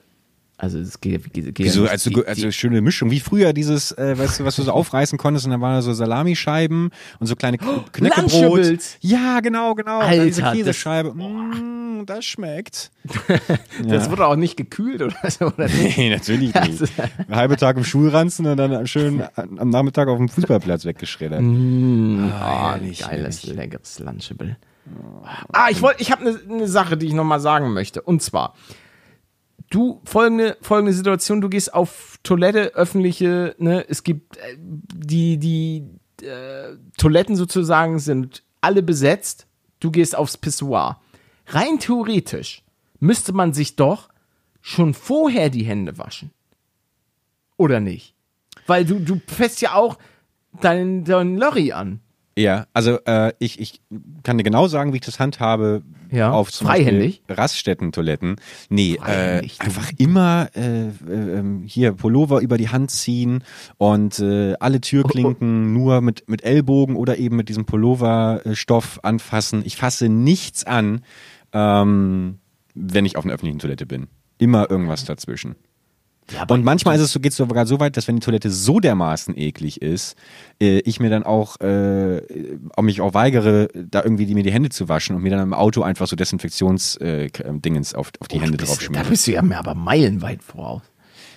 [0.64, 1.91] Also es geht, geht, geht Wieso, ja nicht.
[1.93, 5.18] also, Die- also schöne Mischung, wie früher dieses, äh, weißt du, was du so aufreißen
[5.18, 8.78] konntest und dann waren da so Salamischeiben und so kleine K- Knäckebrot.
[8.99, 10.01] Ja, genau, genau.
[10.01, 11.14] Dann diese Alter, das- Käsescheibe.
[11.16, 12.91] Mm, das schmeckt.
[13.88, 15.47] Das wurde auch nicht gekühlt oder so.
[15.47, 15.97] Oder nicht?
[15.97, 16.84] Nee, natürlich nicht.
[17.28, 21.41] Ein halber Tag im Schulranzen und dann schön am Nachmittag auf dem Fußballplatz weggeschreddert.
[21.41, 24.57] Ah, herrlich, geiles, leckeres Lunchable.
[25.51, 28.01] Ah, ich wollte, ich habe eine ne Sache, die ich noch mal sagen möchte.
[28.03, 28.53] Und zwar,
[29.72, 33.56] du folgende folgende Situation: Du gehst auf Toilette, öffentliche.
[33.58, 35.84] Ne, es gibt äh, die die
[36.24, 39.48] äh, Toiletten sozusagen sind alle besetzt.
[39.80, 41.02] Du gehst aufs Pissoir.
[41.48, 42.64] Rein theoretisch
[43.00, 44.10] müsste man sich doch
[44.62, 46.30] schon vorher die Hände waschen.
[47.58, 48.14] Oder nicht?
[48.68, 49.98] Weil du, du fässt ja auch
[50.62, 52.00] deinen dein Lorry an.
[52.38, 53.82] Ja, also äh, ich, ich
[54.24, 56.32] kann dir genau sagen, wie ich das handhabe Ja.
[56.32, 57.22] auf zum Freihändig?
[57.22, 58.36] Beispiel Raststätten-Toiletten.
[58.70, 63.43] Nee, äh, einfach immer äh, äh, hier Pullover über die Hand ziehen
[63.78, 69.64] und äh, alle Türklinken nur mit, mit Ellbogen oder eben mit diesem Pulloverstoff anfassen.
[69.66, 71.03] Ich fasse nichts an,
[71.53, 72.39] ähm,
[72.76, 74.07] wenn ich auf einer öffentlichen Toilette bin.
[74.38, 75.55] Immer irgendwas dazwischen.
[76.34, 78.50] Ja, Und manchmal ist es so, geht es sogar so weit, dass wenn die Toilette
[78.50, 80.16] so dermaßen eklig ist,
[80.62, 82.22] äh, ich mir dann auch, äh,
[82.76, 85.42] auch mich auch weigere, da irgendwie die, mir die Hände zu waschen und mir dann
[85.42, 89.04] im Auto einfach so Desinfektionsdingens äh, Dingens auf, auf die Hände bist, draufschmieren.
[89.04, 90.82] da bist du ja mir aber meilenweit voraus.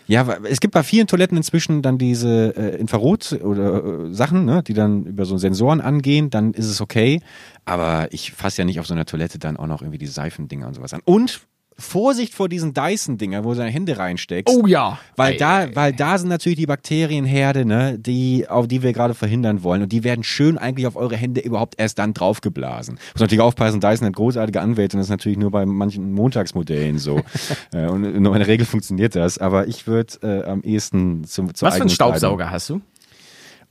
[0.07, 4.62] Ja, es gibt bei vielen Toiletten inzwischen dann diese äh, Infrarot oder äh, Sachen, ne,
[4.62, 7.22] die dann über so Sensoren angehen, dann ist es okay.
[7.64, 10.66] Aber ich fasse ja nicht auf so einer Toilette dann auch noch irgendwie die Seifendinger
[10.66, 11.01] und sowas an.
[11.07, 11.40] Und
[11.76, 14.54] Vorsicht vor diesen Dyson-Dinger, wo du deine Hände reinsteckst.
[14.54, 14.98] Oh ja.
[15.16, 18.92] Weil Ei, da, ei, weil da sind natürlich die Bakterienherde, ne, die, auf die wir
[18.92, 19.82] gerade verhindern wollen.
[19.82, 22.98] Und die werden schön eigentlich auf eure Hände überhaupt erst dann draufgeblasen.
[23.14, 26.98] Muss natürlich aufpassen, Dyson hat großartige Anwälte und das ist natürlich nur bei manchen Montagsmodellen
[26.98, 27.20] so.
[27.72, 29.38] Äh, und in der Regel funktioniert das.
[29.38, 32.80] Aber ich würde äh, am ehesten zum, zur Was für einen Staubsauger hast du?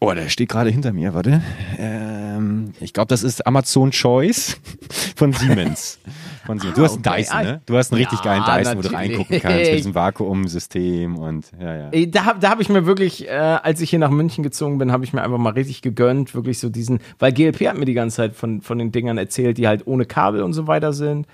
[0.06, 1.42] Oh, der steht gerade hinter mir, warte.
[1.80, 4.60] Ähm, ich glaube, das ist Amazon Choice
[5.16, 5.98] von Siemens.
[6.46, 6.76] Von Siemens.
[6.76, 7.04] Du hast einen.
[7.04, 7.62] Dyson, Ah, ne?
[7.66, 9.12] Du hast einen richtig ja, geilen Dyson, wo du natürlich.
[9.18, 12.06] reingucken kannst mit diesem Vakuumsystem und ja, ja.
[12.08, 15.06] Da, da habe ich mir wirklich, äh, als ich hier nach München gezogen bin, habe
[15.06, 18.18] ich mir einfach mal richtig gegönnt, wirklich so diesen, weil GLP hat mir die ganze
[18.18, 21.28] Zeit von, von den Dingern erzählt, die halt ohne Kabel und so weiter sind.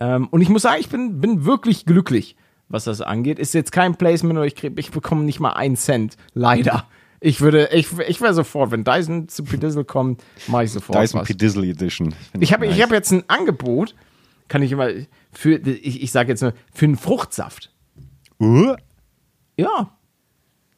[0.00, 2.36] Ähm, und ich muss sagen, ich bin, bin wirklich glücklich,
[2.70, 3.38] was das angeht.
[3.38, 6.86] Ist jetzt kein Placement oder ich, krieg, ich bekomme nicht mal einen Cent, leider.
[7.24, 11.20] Ich würde, ich, ich wäre sofort, wenn Dyson zu Pedizzle kommt, mache ich sofort Dyson
[11.20, 11.26] was.
[11.26, 12.14] Pedizzle Edition.
[12.38, 12.76] Ich habe nice.
[12.76, 13.94] ich hab jetzt ein Angebot,
[14.48, 14.90] kann ich immer,
[15.32, 17.72] für, ich, ich sage jetzt nur, für einen Fruchtsaft.
[18.38, 18.74] Uh,
[19.56, 19.96] Ja.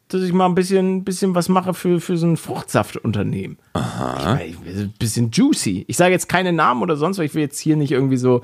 [0.06, 3.58] Dass ich mal ein bisschen, bisschen was mache für, für so ein Fruchtsaftunternehmen.
[3.72, 4.38] Aha.
[4.38, 5.84] Ich ich ein bisschen juicy.
[5.88, 7.24] Ich sage jetzt keine Namen oder sonst was.
[7.24, 8.42] Ich will jetzt hier nicht irgendwie so,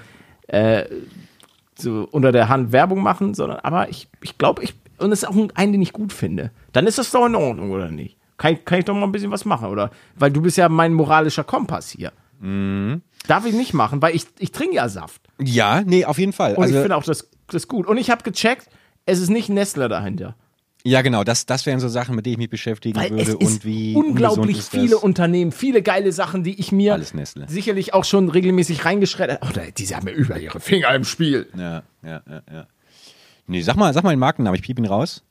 [0.49, 0.87] äh,
[1.79, 5.29] so unter der Hand Werbung machen, sondern aber ich, ich glaube, ich, und es ist
[5.29, 6.51] auch ein, den ich gut finde.
[6.73, 8.17] Dann ist das doch in Ordnung, oder nicht?
[8.39, 9.91] Kann, ich- kann ich doch mal ein bisschen was machen, oder?
[10.17, 12.13] Weil du bist ja mein moralischer Kompass hier.
[13.29, 15.23] Darf ich nicht machen, weil ich, ich trinke ja Saft.
[15.41, 16.55] ja, nee, auf jeden Fall.
[16.55, 17.87] Und ich Also, finde auch das, das gut.
[17.87, 18.69] Und ich habe gecheckt,
[19.07, 20.35] es ist nicht Nestle dahinter.
[20.85, 23.29] ja, genau, das, das wären so Sachen, mit denen ich mich beschäftigen Weil würde es
[23.29, 24.99] ist und wie unglaublich viele.
[24.99, 27.01] Unternehmen, viele geile Sachen, die ich mir
[27.47, 31.47] sicherlich auch schon regelmäßig reingeschreddert Oh, da- diese haben ja über ihre Finger im Spiel.
[31.57, 32.67] Ja, ja, ja, ja.
[33.47, 35.23] Nee, sag mal, sag mal den Markennamen, ich piep ihn raus.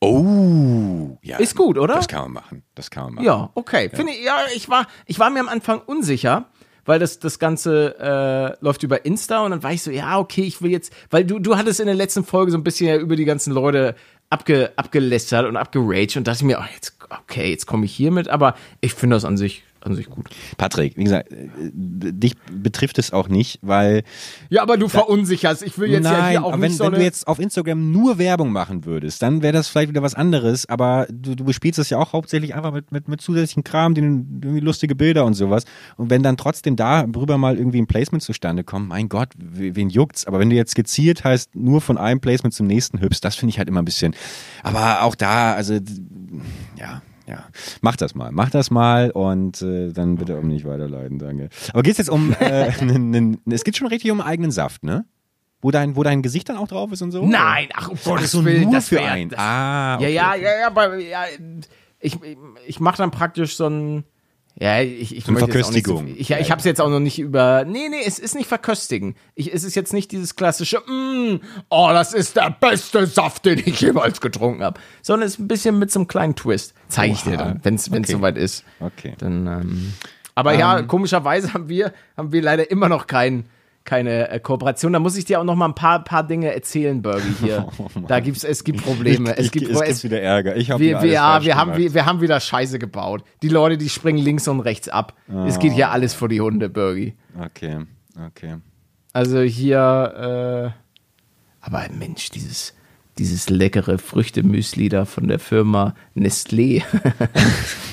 [0.00, 1.38] Oh, ja.
[1.38, 1.94] Ist gut, oder?
[1.94, 2.62] Das kann man machen.
[2.74, 3.24] Das kann man machen.
[3.24, 3.90] Ja, okay.
[3.92, 6.46] Finde ich, ja, ich war, ich war mir am Anfang unsicher,
[6.84, 10.42] weil das, das Ganze äh, läuft über Insta und dann war ich so, ja, okay,
[10.42, 12.96] ich will jetzt, weil du, du hattest in der letzten Folge so ein bisschen ja
[12.96, 13.94] über die ganzen Leute
[14.30, 18.10] abge, abgelästert und abgeraged und dachte ich mir, oh, jetzt, okay, jetzt komme ich hier
[18.10, 20.28] mit, aber ich finde das an sich, an sich gut.
[20.56, 24.02] Patrick, wie gesagt, äh, dich betrifft es auch nicht, weil
[24.50, 25.62] Ja, aber du verunsicherst.
[25.62, 27.38] Ich will jetzt ja Nein, hier auch aber nicht wenn, so wenn du jetzt auf
[27.38, 31.44] Instagram nur Werbung machen würdest, dann wäre das vielleicht wieder was anderes, aber du, du
[31.44, 35.24] bespielst das ja auch hauptsächlich einfach mit, mit, mit zusätzlichen Kram, den, irgendwie lustige Bilder
[35.24, 35.64] und sowas.
[35.96, 39.88] Und wenn dann trotzdem darüber mal irgendwie ein Placement zustande kommt, mein Gott, we- wen
[39.90, 40.26] juckt's?
[40.26, 43.50] Aber wenn du jetzt gezielt heißt, nur von einem Placement zum nächsten hüpfst, das finde
[43.50, 44.14] ich halt immer ein bisschen.
[44.62, 45.74] Aber auch da, also
[46.78, 47.02] ja.
[47.26, 47.46] Ja,
[47.80, 51.48] mach das mal, mach das mal und äh, dann bitte um nicht weiterleiten, danke.
[51.72, 52.68] Aber geht's jetzt um, äh,
[53.50, 55.04] es geht schon richtig um eigenen Saft, ne?
[55.60, 57.26] Wo dein, wo dein Gesicht dann auch drauf ist und so?
[57.26, 59.30] Nein, ach, um Gottes so, Willen, nur für wär- einen.
[59.30, 60.12] Das, Ah, Ja, okay.
[60.14, 61.24] ja, ja, ja, aber ja,
[61.98, 62.16] ich,
[62.66, 64.04] ich mache dann praktisch so ein,
[64.58, 66.08] ja, ich, ich möchte jetzt auch nicht Verköstigung.
[66.08, 68.34] So, ich, ja, ich habe es jetzt auch noch nicht über, nee, nee, es ist
[68.34, 69.14] nicht verköstigen.
[69.34, 73.58] Ich, es ist jetzt nicht dieses klassische, mm, oh, das ist der beste Saft, den
[73.58, 76.72] ich jemals getrunken habe, sondern es ist ein bisschen mit so einem kleinen Twist.
[76.88, 78.12] Zeige ich dir dann, wenn es Okay.
[78.12, 78.64] soweit ist.
[78.80, 79.14] Okay.
[79.18, 79.92] Dann, ähm,
[80.34, 83.44] aber ja, komischerweise haben wir, haben wir leider immer noch kein,
[83.86, 84.92] keine äh, Kooperation.
[84.92, 87.68] Da muss ich dir auch noch mal ein paar, paar Dinge erzählen, Bergie, hier.
[88.08, 89.32] da gibt's, es gibt Probleme.
[89.32, 90.56] Ich, es gibt, es gibt wieder Ärger.
[90.56, 93.24] Ich habe wir, wir, ja, wir, haben, wir, wir haben wieder Scheiße gebaut.
[93.42, 95.14] Die Leute, die springen links und rechts ab.
[95.46, 97.14] Es geht hier alles vor die Hunde, Bergie.
[97.40, 97.78] Okay,
[98.26, 98.56] okay.
[99.12, 102.74] Also hier, äh, aber Mensch, dieses,
[103.18, 106.82] dieses leckere Früchtemüsli da von der Firma Nestlé.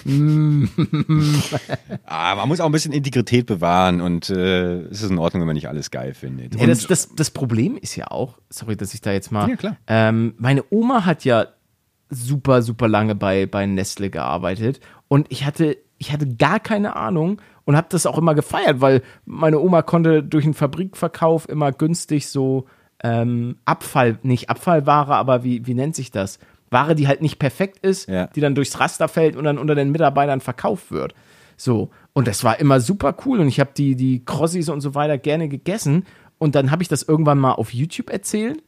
[2.06, 5.48] Ah, man muss auch ein bisschen Integrität bewahren und äh, es ist in Ordnung, wenn
[5.48, 6.56] man nicht alles geil findet.
[6.60, 9.50] Ja, das, das, das Problem ist ja auch, sorry, dass ich da jetzt mal.
[9.50, 9.78] Ja, klar.
[9.88, 11.48] Ähm, meine Oma hat ja
[12.10, 17.42] super, super lange bei, bei Nestle gearbeitet und ich hatte, ich hatte gar keine Ahnung
[17.66, 22.28] und habe das auch immer gefeiert, weil meine Oma konnte durch den Fabrikverkauf immer günstig
[22.28, 22.66] so
[23.04, 26.40] ähm, Abfall, nicht Abfallware, aber wie, wie nennt sich das?
[26.72, 28.28] Ware, die halt nicht perfekt ist, Ja.
[28.28, 31.14] die dann durchs Raster fällt und dann unter den Mitarbeitern verkauft wird.
[31.58, 34.96] So, und das war immer super cool und ich habe die, die Crossis und so
[34.96, 36.06] weiter gerne gegessen
[36.40, 38.64] und dann habe ich das irgendwann mal auf YouTube erzählt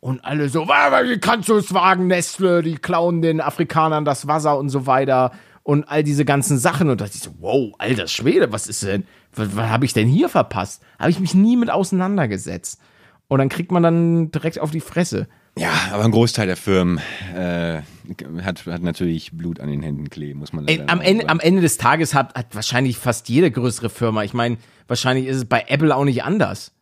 [0.00, 4.04] und alle so, "Wa- wa- wie kannst du es wagen, Nestle, die klauen den Afrikanern
[4.06, 6.88] das Wasser und so weiter und all diese ganzen Sachen.
[6.88, 9.04] Und da dachte ich so, wow, alter Schwede, was ist denn,
[9.36, 10.82] was, was habe ich denn hier verpasst?
[10.98, 12.80] Habe ich mich nie mit auseinandergesetzt.
[13.32, 15.26] Und dann kriegt man dann direkt auf die Fresse.
[15.56, 17.00] Ja, aber ein Großteil der Firmen
[17.34, 17.80] äh,
[18.42, 21.30] hat, hat natürlich Blut an den Händen kleben, muss man Ey, leider am, Ende, sagen.
[21.30, 25.36] am Ende des Tages hat, hat wahrscheinlich fast jede größere Firma, ich meine, wahrscheinlich ist
[25.38, 26.72] es bei Apple auch nicht anders.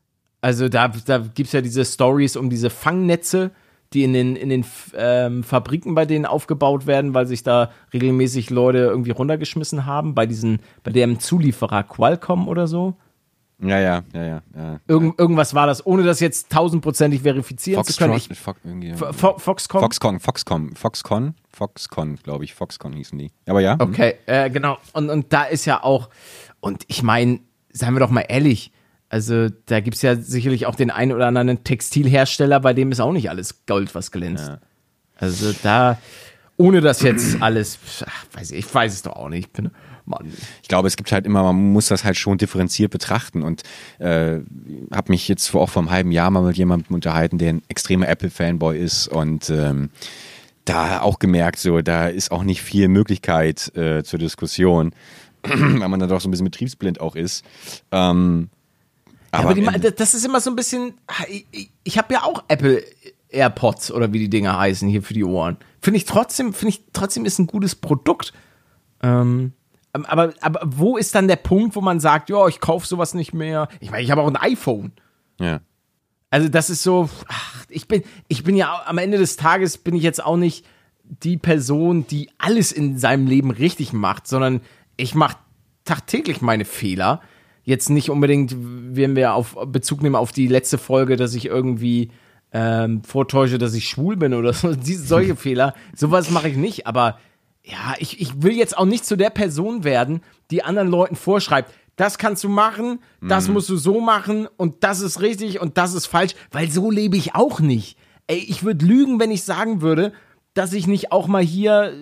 [0.40, 3.52] Also da, da gibt's ja diese Stories um diese Fangnetze,
[3.92, 4.64] die in den, in den
[4.96, 10.26] ähm, Fabriken bei denen aufgebaut werden, weil sich da regelmäßig Leute irgendwie runtergeschmissen haben, bei
[10.26, 12.96] diesen, bei dem Zulieferer Qualcomm oder so.
[13.62, 14.42] Ja, ja, ja, ja.
[14.56, 14.80] ja.
[14.88, 18.14] Irgend, irgendwas war das, ohne das jetzt tausendprozentig verifizieren zu können.
[18.14, 19.80] Ich, Fox, irgendwie, Fo- Fo- Foxconn?
[19.82, 23.30] Foxconn, Foxconn, Foxconn, Foxconn, glaube ich, Foxconn hießen die.
[23.46, 23.76] Aber ja.
[23.78, 24.78] Okay, äh, genau.
[24.92, 26.08] Und, und da ist ja auch,
[26.60, 27.40] und ich meine,
[27.72, 28.72] seien wir doch mal ehrlich,
[29.08, 33.12] also da gibt's ja sicherlich auch den einen oder anderen Textilhersteller, bei dem ist auch
[33.12, 34.52] nicht alles Gold, was glänzt.
[35.16, 35.98] Also da,
[36.60, 39.46] ohne das jetzt alles, ach, weiß ich, ich weiß es doch auch nicht.
[39.46, 39.70] Ich bin,
[40.04, 40.30] Mann.
[40.62, 43.62] Ich glaube, es gibt halt immer, man muss das halt schon differenziert betrachten und
[43.98, 44.40] äh,
[44.92, 47.62] habe mich jetzt vor, auch vor einem halben Jahr mal mit jemandem unterhalten, der ein
[47.68, 49.88] extremer Apple-Fanboy ist und ähm,
[50.66, 54.92] da auch gemerkt, so da ist auch nicht viel Möglichkeit äh, zur Diskussion,
[55.42, 57.42] weil man dann doch so ein bisschen betriebsblind auch ist.
[57.90, 58.50] Ähm,
[59.30, 60.92] aber, Aber die, das ist immer so ein bisschen,
[61.28, 62.82] ich, ich, ich habe ja auch Apple
[63.30, 65.56] AirPods oder wie die Dinger heißen hier für die Ohren.
[65.80, 68.32] Finde ich trotzdem, finde ich trotzdem ist ein gutes Produkt.
[69.02, 69.52] Ähm,
[69.92, 73.34] aber, aber wo ist dann der Punkt, wo man sagt, ja, ich kaufe sowas nicht
[73.34, 73.68] mehr?
[73.80, 74.92] Ich meine, ich habe auch ein iPhone.
[75.40, 75.60] ja.
[76.32, 79.96] Also das ist so, ach, ich bin, ich bin ja am Ende des Tages bin
[79.96, 80.64] ich jetzt auch nicht
[81.02, 84.60] die Person, die alles in seinem Leben richtig macht, sondern
[84.96, 85.38] ich mache
[85.84, 87.20] tagtäglich meine Fehler.
[87.64, 92.12] Jetzt nicht unbedingt, wenn wir auf Bezug nehmen auf die letzte Folge, dass ich irgendwie
[92.52, 95.74] ähm, vortäusche, dass ich schwul bin oder so, diese, solche Fehler.
[95.94, 97.18] Sowas mache ich nicht, aber
[97.62, 101.72] ja, ich, ich will jetzt auch nicht zu der Person werden, die anderen Leuten vorschreibt,
[101.96, 105.92] das kannst du machen, das musst du so machen und das ist richtig und das
[105.92, 107.98] ist falsch, weil so lebe ich auch nicht.
[108.26, 110.14] Ey, ich würde lügen, wenn ich sagen würde,
[110.54, 111.92] dass ich nicht auch mal hier,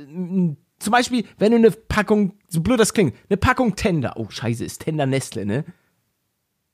[0.79, 4.65] zum Beispiel, wenn du eine Packung, so blöd das klingt, eine Packung Tender, oh scheiße,
[4.65, 5.65] ist Tender Nestle, ne?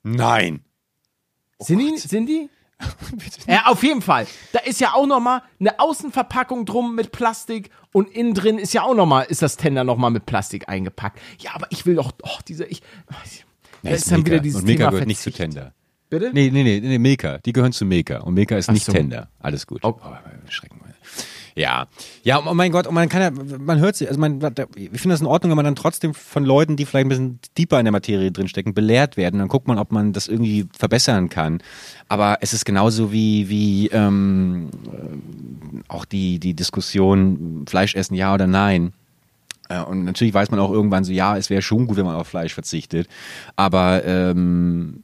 [0.03, 0.61] Nein.
[1.61, 2.51] sind die, sind die?
[3.47, 4.27] Ja, auf jeden Fall.
[4.53, 8.73] Da ist ja auch noch mal eine Außenverpackung drum mit Plastik und innen drin ist
[8.73, 11.21] ja auch noch mal, ist das Tender noch mal mit Plastik eingepackt.
[11.39, 12.83] Ja, aber ich will doch, oh, diese, ich,
[13.83, 15.53] da Ja, ist dann wieder dieses und Milka Thema gehört nicht zu Verzicht.
[15.55, 15.75] Tender.
[16.11, 16.31] Bitte?
[16.33, 17.39] Nee, nee, nee, nee, Milka.
[17.39, 18.19] Die gehören zu Milka.
[18.19, 18.93] Und Milka ist nicht so.
[18.93, 19.29] Tender.
[19.41, 19.85] Alles gut.
[19.85, 19.99] Oh.
[20.03, 20.13] Oh,
[20.49, 20.81] Schrecken.
[21.57, 21.87] Ja,
[22.25, 24.41] ja, oh mein Gott, und man kann ja, man hört sie, also man,
[24.75, 27.39] ich finde das in Ordnung, wenn man dann trotzdem von Leuten, die vielleicht ein bisschen
[27.57, 29.39] deeper in der Materie drinstecken, belehrt werden.
[29.39, 31.63] Dann guckt man, ob man das irgendwie verbessern kann.
[32.09, 38.35] Aber es ist genauso wie, wie ähm, äh, auch die, die Diskussion, Fleisch essen ja
[38.35, 38.93] oder nein.
[39.69, 42.17] Äh, Und natürlich weiß man auch irgendwann so, ja, es wäre schon gut, wenn man
[42.17, 43.09] auf Fleisch verzichtet.
[43.57, 45.03] Aber ähm,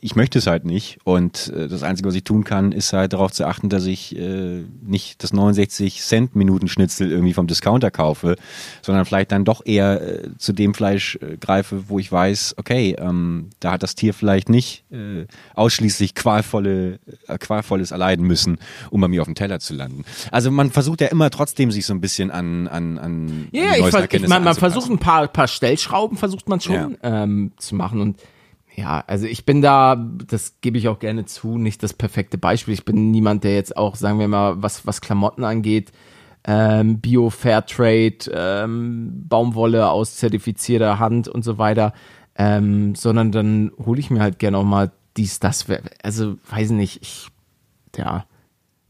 [0.00, 0.98] ich möchte es halt nicht.
[1.04, 4.16] Und äh, das Einzige, was ich tun kann, ist halt darauf zu achten, dass ich
[4.18, 8.36] äh, nicht das 69 Cent Minuten Schnitzel irgendwie vom Discounter kaufe,
[8.82, 12.96] sondern vielleicht dann doch eher äh, zu dem Fleisch äh, greife, wo ich weiß, okay,
[12.98, 16.98] ähm, da hat das Tier vielleicht nicht äh, ausschließlich qualvolle,
[17.28, 18.58] äh, qualvolles erleiden müssen,
[18.90, 20.04] um bei mir auf dem Teller zu landen.
[20.30, 24.12] Also man versucht ja immer trotzdem sich so ein bisschen an, an, an die ich,
[24.12, 28.00] Erkenntnisse man, versucht ein paar, paar Stellschrauben, versucht man schon ähm, zu machen.
[28.00, 28.20] Und
[28.74, 32.74] ja, also ich bin da, das gebe ich auch gerne zu, nicht das perfekte Beispiel.
[32.74, 35.92] Ich bin niemand, der jetzt auch, sagen wir mal, was, was Klamotten angeht,
[36.44, 41.92] ähm, Bio, Fairtrade, ähm, Baumwolle aus zertifizierter Hand und so weiter,
[42.36, 45.66] ähm, sondern dann hole ich mir halt gerne auch mal dies, das,
[46.02, 47.28] also weiß nicht, ich,
[47.96, 48.24] ja,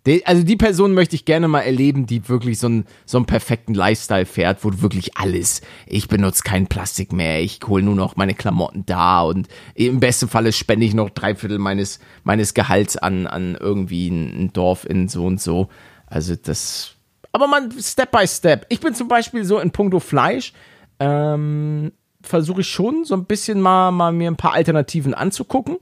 [0.07, 3.27] De- Also die Person möchte ich gerne mal erleben, die wirklich so einen, so einen
[3.27, 8.17] perfekten Lifestyle fährt, wo wirklich alles, ich benutze kein Plastik mehr, ich hole nur noch
[8.17, 12.97] meine Klamotten da und im besten Falle spende ich noch drei Viertel meines, meines Gehalts
[12.97, 15.69] an, an irgendwie ein, ein Dorf in so und so.
[16.07, 16.97] Also das,
[17.31, 18.67] aber man, Step by Step.
[18.71, 20.53] Ich bin zum Beispiel so in puncto Fleisch,
[20.99, 21.93] ähm,
[22.23, 25.79] versuche ich schon so ein bisschen mal, mal mir ein paar Alternativen anzugucken.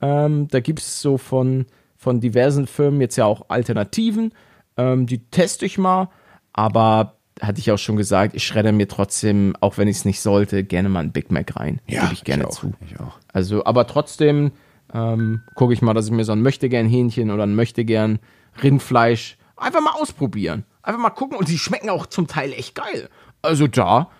[0.00, 1.66] Ähm, da gibt es so von,
[2.00, 4.32] von diversen Firmen jetzt ja auch Alternativen.
[4.76, 6.08] Ähm, die teste ich mal.
[6.52, 10.20] Aber hatte ich auch schon gesagt, ich schredder mir trotzdem, auch wenn ich es nicht
[10.20, 11.80] sollte, gerne mal einen Big Mac rein.
[11.86, 12.72] Ja, Gebe ich gerne ich auch, zu.
[12.84, 13.18] ich auch.
[13.32, 14.52] Also, aber trotzdem
[14.92, 18.18] ähm, gucke ich mal, dass ich mir so ein Möchtegern Hähnchen oder ein Möchtegern
[18.62, 20.64] Rindfleisch Einfach mal ausprobieren.
[20.82, 23.10] Einfach mal gucken und die schmecken auch zum Teil echt geil.
[23.42, 24.10] Also da,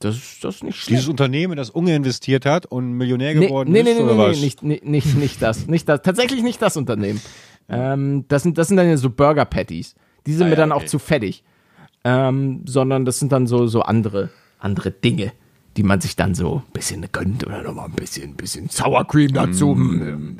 [0.00, 0.90] das ist das ist nicht schlecht.
[0.90, 4.14] Dieses Unternehmen, das Unge investiert hat und Millionär Nee, geworden nee, nee, ist, nee, oder
[4.14, 4.36] nee, was?
[4.36, 5.66] nee, nicht, nicht, nicht, nicht das.
[5.66, 6.02] Nicht das.
[6.02, 7.20] Tatsächlich nicht das Unternehmen.
[7.72, 9.94] Ähm, das, sind, das sind dann ja so Burger Patties.
[10.26, 10.82] Die sind Ah, mir dann okay.
[10.82, 11.44] auch zu fettig.
[12.02, 15.30] Ähm, sondern das sind dann so, so andere, andere Dinge,
[15.76, 19.34] die man sich dann so ein bisschen gönnt oder nochmal ein bisschen, bisschen Sour Cream
[19.34, 19.76] dazu.
[19.76, 20.36] Mm.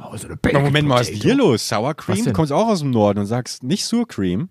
[0.00, 1.68] Also eine Aber Moment mal, was ist hier los?
[1.68, 2.24] Sour Cream?
[2.24, 4.48] Du kommst auch aus dem Norden und sagst nicht Sour Cream?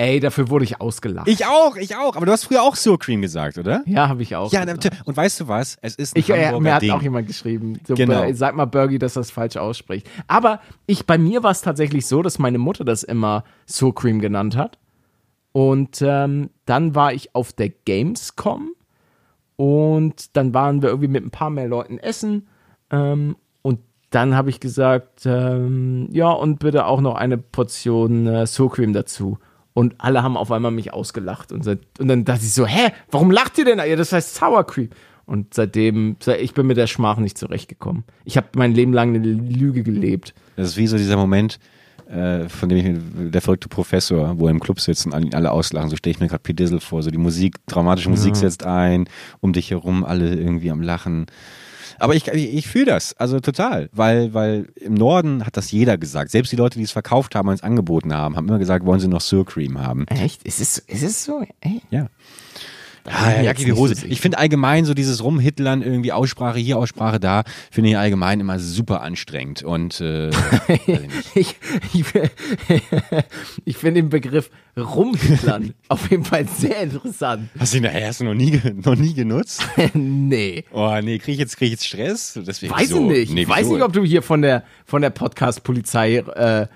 [0.00, 1.28] Ey, dafür wurde ich ausgelacht.
[1.28, 2.16] Ich auch, ich auch.
[2.16, 3.82] Aber du hast früher auch Sour Cream gesagt, oder?
[3.84, 4.50] ja, habe ich auch.
[4.50, 5.02] Ja, gesagt.
[5.04, 5.76] und weißt du was?
[5.82, 6.90] Es ist ein Ich, äh, Hamburger mir hat Ding.
[6.92, 8.22] auch jemand geschrieben, so, Genau.
[8.22, 10.08] äh, sag mal Bergie, dass das falsch ausspricht.
[10.26, 14.20] Aber ich, bei mir war es tatsächlich so, dass meine Mutter das immer Sour Cream
[14.20, 14.78] genannt hat.
[15.52, 18.70] Und ähm, dann war ich auf der Gamescom
[19.56, 22.48] und dann waren wir irgendwie mit ein paar mehr Leuten essen.
[22.90, 28.46] Ähm, und dann habe ich gesagt, ähm, ja, und bitte auch noch eine Portion äh,
[28.46, 29.38] Sour Cream dazu.
[29.72, 31.52] Und alle haben auf einmal mich ausgelacht.
[31.52, 33.78] Und, seit, und dann dachte ich so, hä, warum lacht ihr denn?
[33.78, 34.90] Ja, das heißt Sour Cream.
[35.26, 38.02] Und seitdem, seit- ich bin mit der Schmach nicht zurechtgekommen.
[38.24, 40.34] Ich habe mein Leben lang eine Lüge gelebt.
[40.56, 41.60] Das ist wie so dieser Moment,
[42.08, 45.52] äh, von dem ich mir, der verrückte Professor, wo er im Club sitzt und alle
[45.52, 45.88] auslachen.
[45.88, 46.52] So stelle ich mir gerade P.
[46.52, 47.04] Dizzle vor.
[47.04, 49.08] So die Musik, dramatische Musik setzt ein,
[49.38, 51.26] um dich herum alle irgendwie am Lachen.
[52.00, 56.30] Aber ich, ich, fühle das, also total, weil, weil im Norden hat das jeder gesagt.
[56.30, 59.00] Selbst die Leute, die es verkauft haben und es angeboten haben, haben immer gesagt, wollen
[59.00, 60.06] sie noch Sour Cream haben.
[60.08, 60.42] Echt?
[60.44, 61.44] Ist es, ist es so?
[61.60, 61.82] Ey?
[61.90, 62.08] Ja.
[63.04, 63.94] Ah, ich ja, jetzt Jacke wie Hose.
[63.94, 64.06] so.
[64.06, 68.58] Ich finde allgemein so dieses Rumhitlern, irgendwie Aussprache hier, Aussprache da, finde ich allgemein immer
[68.58, 69.62] super anstrengend.
[69.62, 70.30] Und äh,
[71.34, 71.56] ich.
[71.92, 72.04] Ich,
[73.64, 77.48] ich, finde den Begriff rumhitlern auf jeden Fall sehr interessant.
[77.58, 79.66] hast du ihn nachher hast du noch nie, noch nie genutzt?
[79.94, 80.64] nee.
[80.72, 82.38] Oh nee, krieg ich jetzt, krieg ich jetzt Stress?
[82.46, 83.10] Deswegen, Weiß wieso?
[83.10, 83.34] ich nicht.
[83.34, 86.18] Nee, ich weiß nicht, ob du hier von der, von der Podcast-Polizei.
[86.18, 86.66] Äh,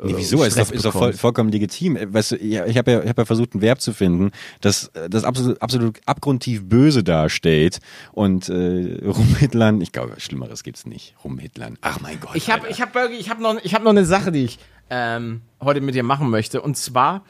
[0.00, 0.42] Nee, wieso?
[0.44, 1.96] Ist Stress doch, ist doch voll, vollkommen legitim.
[1.96, 4.30] Äh, Weißt du, ich habe ja, ich hab ja versucht, ein Verb zu finden,
[4.60, 7.78] das das absolut, absolut abgrundtief böse darstellt.
[8.12, 11.14] Und äh, rumhitlern, ich glaube, Schlimmeres gibt's nicht.
[11.24, 11.78] Rumhitlern.
[11.80, 12.34] Ach mein Gott.
[12.36, 14.58] Ich habe ich hab, ich hab noch, ich hab noch eine Sache, die ich
[14.90, 16.60] ähm, heute mit dir machen möchte.
[16.62, 17.24] Und zwar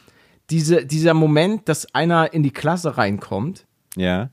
[0.50, 3.66] diese, dieser Moment, dass einer in die Klasse reinkommt
[3.96, 4.30] Ja.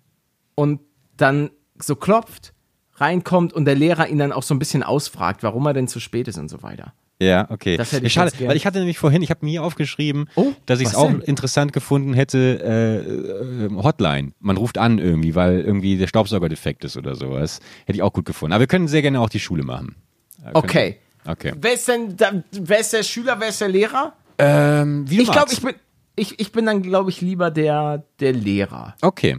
[0.55, 0.81] und
[1.17, 1.49] dann
[1.81, 2.53] so klopft,
[2.95, 5.99] reinkommt und der Lehrer ihn dann auch so ein bisschen ausfragt, warum er denn zu
[5.99, 6.93] spät ist und so weiter.
[7.21, 7.77] Ja, okay.
[7.77, 10.81] Das hätte ich Schade, weil ich hatte nämlich vorhin, ich habe mir aufgeschrieben, Oh, dass
[10.81, 11.21] ich es auch denn?
[11.21, 14.33] interessant gefunden hätte, äh, äh, Hotline.
[14.41, 17.59] Man ruft an irgendwie, weil irgendwie der Staubsauger defekt ist oder sowas.
[17.85, 18.51] Hätte ich auch gut gefunden.
[18.53, 19.95] Aber wir können sehr gerne auch die Schule machen.
[20.43, 20.97] Äh, Okay.
[21.27, 21.53] Okay.
[21.59, 24.13] Wer ist denn, da, wer ist der Schüler, wer ist der Lehrer?
[24.37, 25.73] Ähm, wie du Ich glaube, ich bin,
[26.15, 28.95] ich, ich bin dann, glaube ich, lieber der, der Lehrer.
[29.01, 29.37] Okay.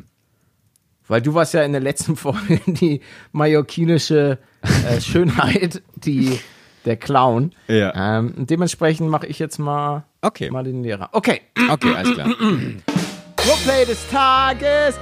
[1.06, 3.00] Weil du warst ja in der letzten Folge die
[3.32, 6.40] mallorquinische äh, Schönheit, die,
[6.86, 7.52] der Clown.
[7.68, 8.18] Ja.
[8.18, 10.50] Ähm, dementsprechend mache ich jetzt mal, Okay.
[10.50, 11.10] mal den Lehrer.
[11.12, 11.40] Okay.
[11.70, 12.28] Okay, alles klar.
[12.28, 14.98] Roleplay des Tages.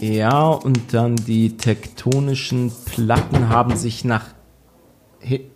[0.00, 4.26] Ja, und dann die tektonischen Platten haben sich nach,
[5.24, 5.50] hi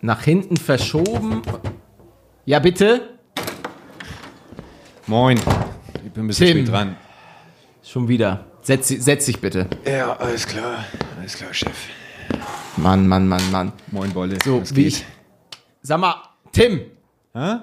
[0.00, 1.42] nach hinten verschoben.
[2.44, 3.18] Ja, bitte?
[5.06, 5.38] Moin.
[6.04, 6.56] Ich bin ein bisschen Tim.
[6.58, 6.96] spät dran.
[7.82, 8.44] Schon wieder.
[8.68, 9.66] Setz, setz dich bitte.
[9.86, 10.84] Ja, alles klar.
[11.18, 11.74] Alles klar, Chef.
[12.76, 13.72] Mann, Mann, Mann, Mann.
[13.90, 14.36] Moin, Bolle.
[14.44, 14.92] So, Was wie geht?
[14.92, 15.06] ich.
[15.80, 16.16] Sag mal,
[16.52, 16.82] Tim, Hä?
[17.32, 17.62] warum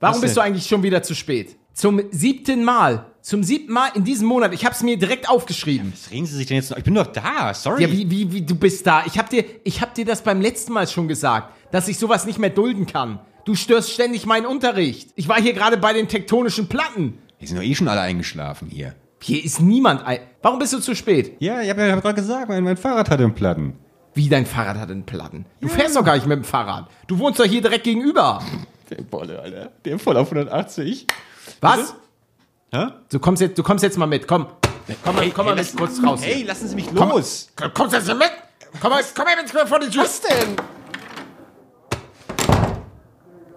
[0.00, 0.42] Was bist denn?
[0.42, 1.54] du eigentlich schon wieder zu spät?
[1.74, 3.04] Zum siebten Mal.
[3.20, 4.54] Zum siebten Mal in diesem Monat.
[4.54, 5.92] Ich hab's mir direkt aufgeschrieben.
[5.92, 6.78] Was reden Sie sich denn jetzt noch?
[6.78, 7.52] Ich bin doch da.
[7.52, 7.82] Sorry.
[7.82, 9.04] Ja, wie, wie, wie, du bist da.
[9.04, 12.24] Ich hab dir, ich hab dir das beim letzten Mal schon gesagt, dass ich sowas
[12.24, 13.20] nicht mehr dulden kann.
[13.44, 15.10] Du störst ständig meinen Unterricht.
[15.16, 17.18] Ich war hier gerade bei den tektonischen Platten.
[17.42, 18.94] Die sind doch eh schon alle eingeschlafen hier.
[19.22, 20.20] Hier ist niemand ein.
[20.42, 21.36] Warum bist du zu spät?
[21.40, 23.78] Ja, ich habe ja gerade gesagt, mein, mein Fahrrad hatte einen Platten.
[24.14, 25.44] Wie dein Fahrrad hat einen Platten.
[25.60, 26.88] Du fährst doch gar nicht mit dem Fahrrad.
[27.06, 28.42] Du wohnst doch hier direkt gegenüber.
[28.88, 29.70] Der Bolle, Alter.
[29.84, 31.06] Der voll auf 180.
[31.60, 31.94] Was?
[32.72, 32.86] Hä?
[33.10, 34.26] Du kommst jetzt, du kommst jetzt mal mit.
[34.26, 34.46] Komm.
[35.04, 36.22] Komm mal, komm mal mit kurz raus.
[36.24, 36.34] hier.
[36.34, 37.50] Hey, lassen Sie mich Komm, los.
[37.54, 38.30] komm, kommst jetzt hier mit?
[38.80, 40.02] Komm mal, komm mal mit vor die Tür.
[40.02, 40.56] Was denn?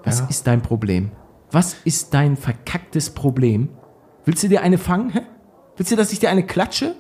[0.03, 1.11] Was ist dein Problem?
[1.51, 3.69] Was ist dein verkacktes Problem?
[4.25, 5.09] Willst du dir eine fangen?
[5.11, 5.21] Hä?
[5.77, 6.95] Willst du, dass ich dir eine klatsche?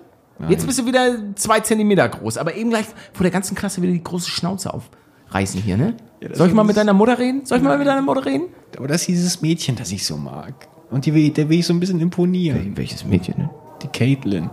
[0.49, 3.93] Jetzt bist du wieder zwei Zentimeter groß, aber eben gleich vor der ganzen Klasse wieder
[3.93, 5.95] die große Schnauze aufreißen hier, ne?
[6.19, 7.45] das Soll ich mal mit deiner Mutter reden?
[7.45, 8.47] Soll ich mal mit deiner Mutter reden?
[8.77, 10.67] Aber das ist dieses Mädchen, das ich so mag.
[10.89, 12.75] Und die will, der will ich so ein bisschen imponieren.
[12.75, 13.49] Welches Mädchen, ne?
[13.81, 14.49] Die Caitlin.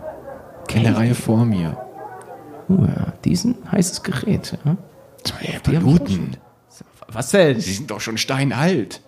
[0.73, 1.77] In der Reihe vor mir.
[2.69, 4.77] Oh ja, diesen heißes Gerät, ja?
[5.25, 5.61] Zwei
[6.09, 6.37] schon.
[7.09, 7.57] Was denn?
[7.57, 9.01] Die sind doch schon steinalt.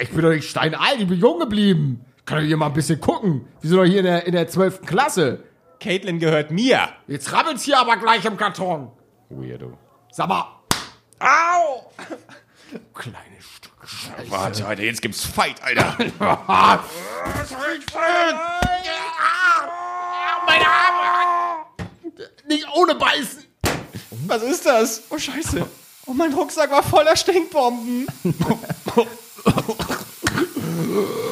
[0.00, 2.04] Ich bin doch nicht steinalt, ich bin jung geblieben.
[2.28, 3.48] Kann doch hier mal ein bisschen gucken.
[3.62, 4.82] Wir sind doch hier in der, in der 12.
[4.82, 5.44] Klasse.
[5.80, 6.90] Caitlin gehört mir.
[7.06, 8.90] Jetzt rabbelt's hier aber gleich im Karton.
[9.30, 9.78] Weirdo.
[10.12, 10.60] Sag mal.
[11.20, 11.90] Au!
[12.92, 14.30] Kleine Stück Scheiße.
[14.30, 15.96] Warte, Alter, jetzt gibt's Fight, Alter.
[16.18, 16.38] Meine
[20.66, 21.64] Arme!
[22.46, 23.44] Nicht ohne Beißen!
[24.26, 25.04] Was ist das?
[25.08, 25.66] Oh, Scheiße.
[26.04, 28.06] Oh, mein Rucksack war voller Stinkbomben.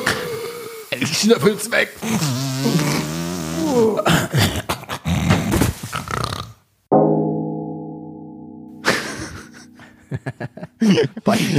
[1.08, 1.88] Ich schnüffel's weg.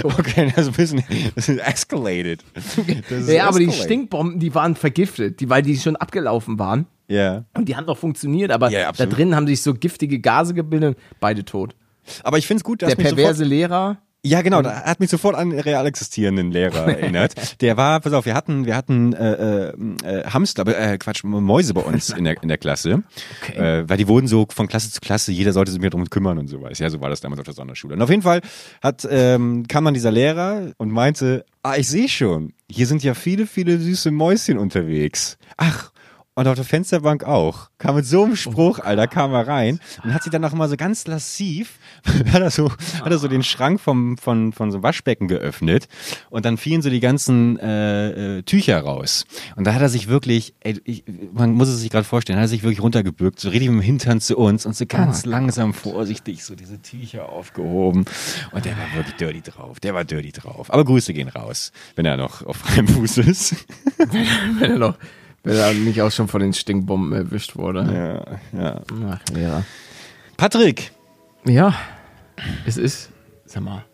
[0.04, 1.04] Okay, das ist ein bisschen
[1.36, 2.44] das ist escalated.
[2.54, 2.78] Das
[3.20, 3.72] ist Ja, aber die.
[3.72, 6.86] Stinkbomben, die waren vergiftet, die, weil die schon abgelaufen waren.
[7.08, 7.46] Ja.
[7.56, 10.98] Und die haben noch funktioniert, aber Ja, da drin haben sich so giftige Gase gebildet,
[11.20, 11.76] beide tot.
[12.24, 15.36] Aber ich finde es gut, dass Der perverse Lehrer, Ja, genau, da hat mich sofort
[15.36, 17.62] an real existierenden Lehrer erinnert.
[17.62, 19.74] Der war, pass auf, wir hatten, wir hatten äh, äh,
[20.04, 23.04] äh, Hamster, äh, Quatsch, Mäuse bei uns in der, in der Klasse.
[23.42, 23.58] Okay.
[23.58, 26.38] Äh, weil die wurden so von Klasse zu Klasse, jeder sollte sich mehr drum kümmern
[26.38, 26.78] und sowas.
[26.80, 27.94] Ja, so war das damals auf der Sonderschule.
[27.94, 28.42] Und auf jeden Fall
[28.82, 33.14] hat, ähm, kam dann dieser Lehrer und meinte, ah, ich sehe schon, hier sind ja
[33.14, 35.38] viele, viele süße Mäuschen unterwegs.
[35.56, 35.92] Ach,
[36.38, 37.72] und auf der Fensterbank auch.
[37.80, 40.70] Kam mit so einem Spruch, Alter, kam er rein und hat sich dann noch mal
[40.70, 41.80] so ganz lassiv,
[42.32, 45.88] hat er so, hat er so den Schrank vom, von, von so einem Waschbecken geöffnet
[46.30, 49.26] und dann fielen so die ganzen äh, äh, Tücher raus.
[49.56, 52.46] Und da hat er sich wirklich, ey, ich, man muss es sich gerade vorstellen, hat
[52.46, 55.74] er sich wirklich runtergebückt, so richtig mit dem Hintern zu uns und so ganz langsam
[55.74, 58.06] vorsichtig so diese Tücher aufgehoben.
[58.52, 59.80] Und der war wirklich dirty drauf.
[59.80, 60.72] Der war dirty drauf.
[60.72, 63.56] Aber Grüße gehen raus, wenn er noch auf freiem Fuß ist.
[64.60, 65.00] wenn er noch,
[65.48, 68.28] wenn er nicht auch schon von den Stinkbomben erwischt wurde.
[68.54, 68.82] Ja, ja.
[69.10, 69.64] Ach, Lehrer.
[70.36, 70.92] Patrick,
[71.46, 71.74] Ja,
[72.66, 73.10] es ist,
[73.46, 73.86] sag mal,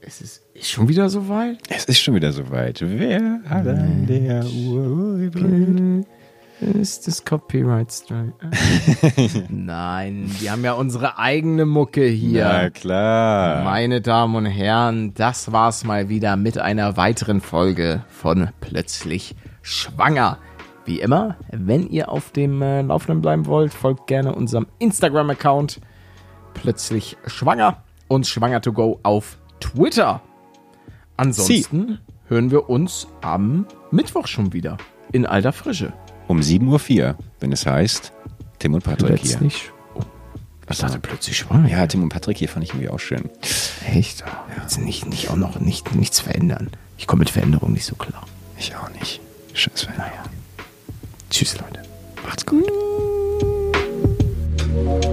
[0.00, 1.58] es ist, schon wieder so weit?
[1.68, 2.80] es ist schon wieder soweit.
[2.86, 6.06] Wer hat an der Uhr vibriert?
[6.60, 8.34] Ist das Copyright Strike?
[9.48, 12.44] Nein, wir haben ja unsere eigene Mucke hier.
[12.44, 13.64] Na klar.
[13.64, 20.38] Meine Damen und Herren, das war's mal wieder mit einer weiteren Folge von Plötzlich Schwanger.
[20.84, 25.80] Wie immer, wenn ihr auf dem äh, Laufenden bleiben wollt, folgt gerne unserem Instagram-Account
[26.54, 30.20] Plötzlich Schwanger und Schwanger to go auf Twitter.
[31.16, 34.76] Ansonsten hören wir uns am Mittwoch schon wieder
[35.12, 35.92] in alter Frische.
[36.28, 38.12] Um 7.04 Uhr, wenn es heißt,
[38.58, 39.38] Tim und Patrick hier.
[39.38, 39.70] Plötzlich.
[39.94, 40.00] Oh,
[40.66, 41.68] was sagte plötzlich schwanger?
[41.68, 43.30] Ja, Tim und Patrick hier fand ich irgendwie auch schön.
[43.86, 44.24] Echt?
[44.60, 46.70] Jetzt nicht, nicht auch noch nicht, nichts verändern.
[46.96, 48.24] Ich komme mit Veränderung nicht so klar.
[48.58, 49.20] Ich auch nicht.
[49.54, 49.88] Scheiße.
[49.96, 50.22] Naja.
[51.32, 51.80] Tschüss, Leute.
[52.22, 52.70] Macht's gut.
[54.66, 55.11] Mm.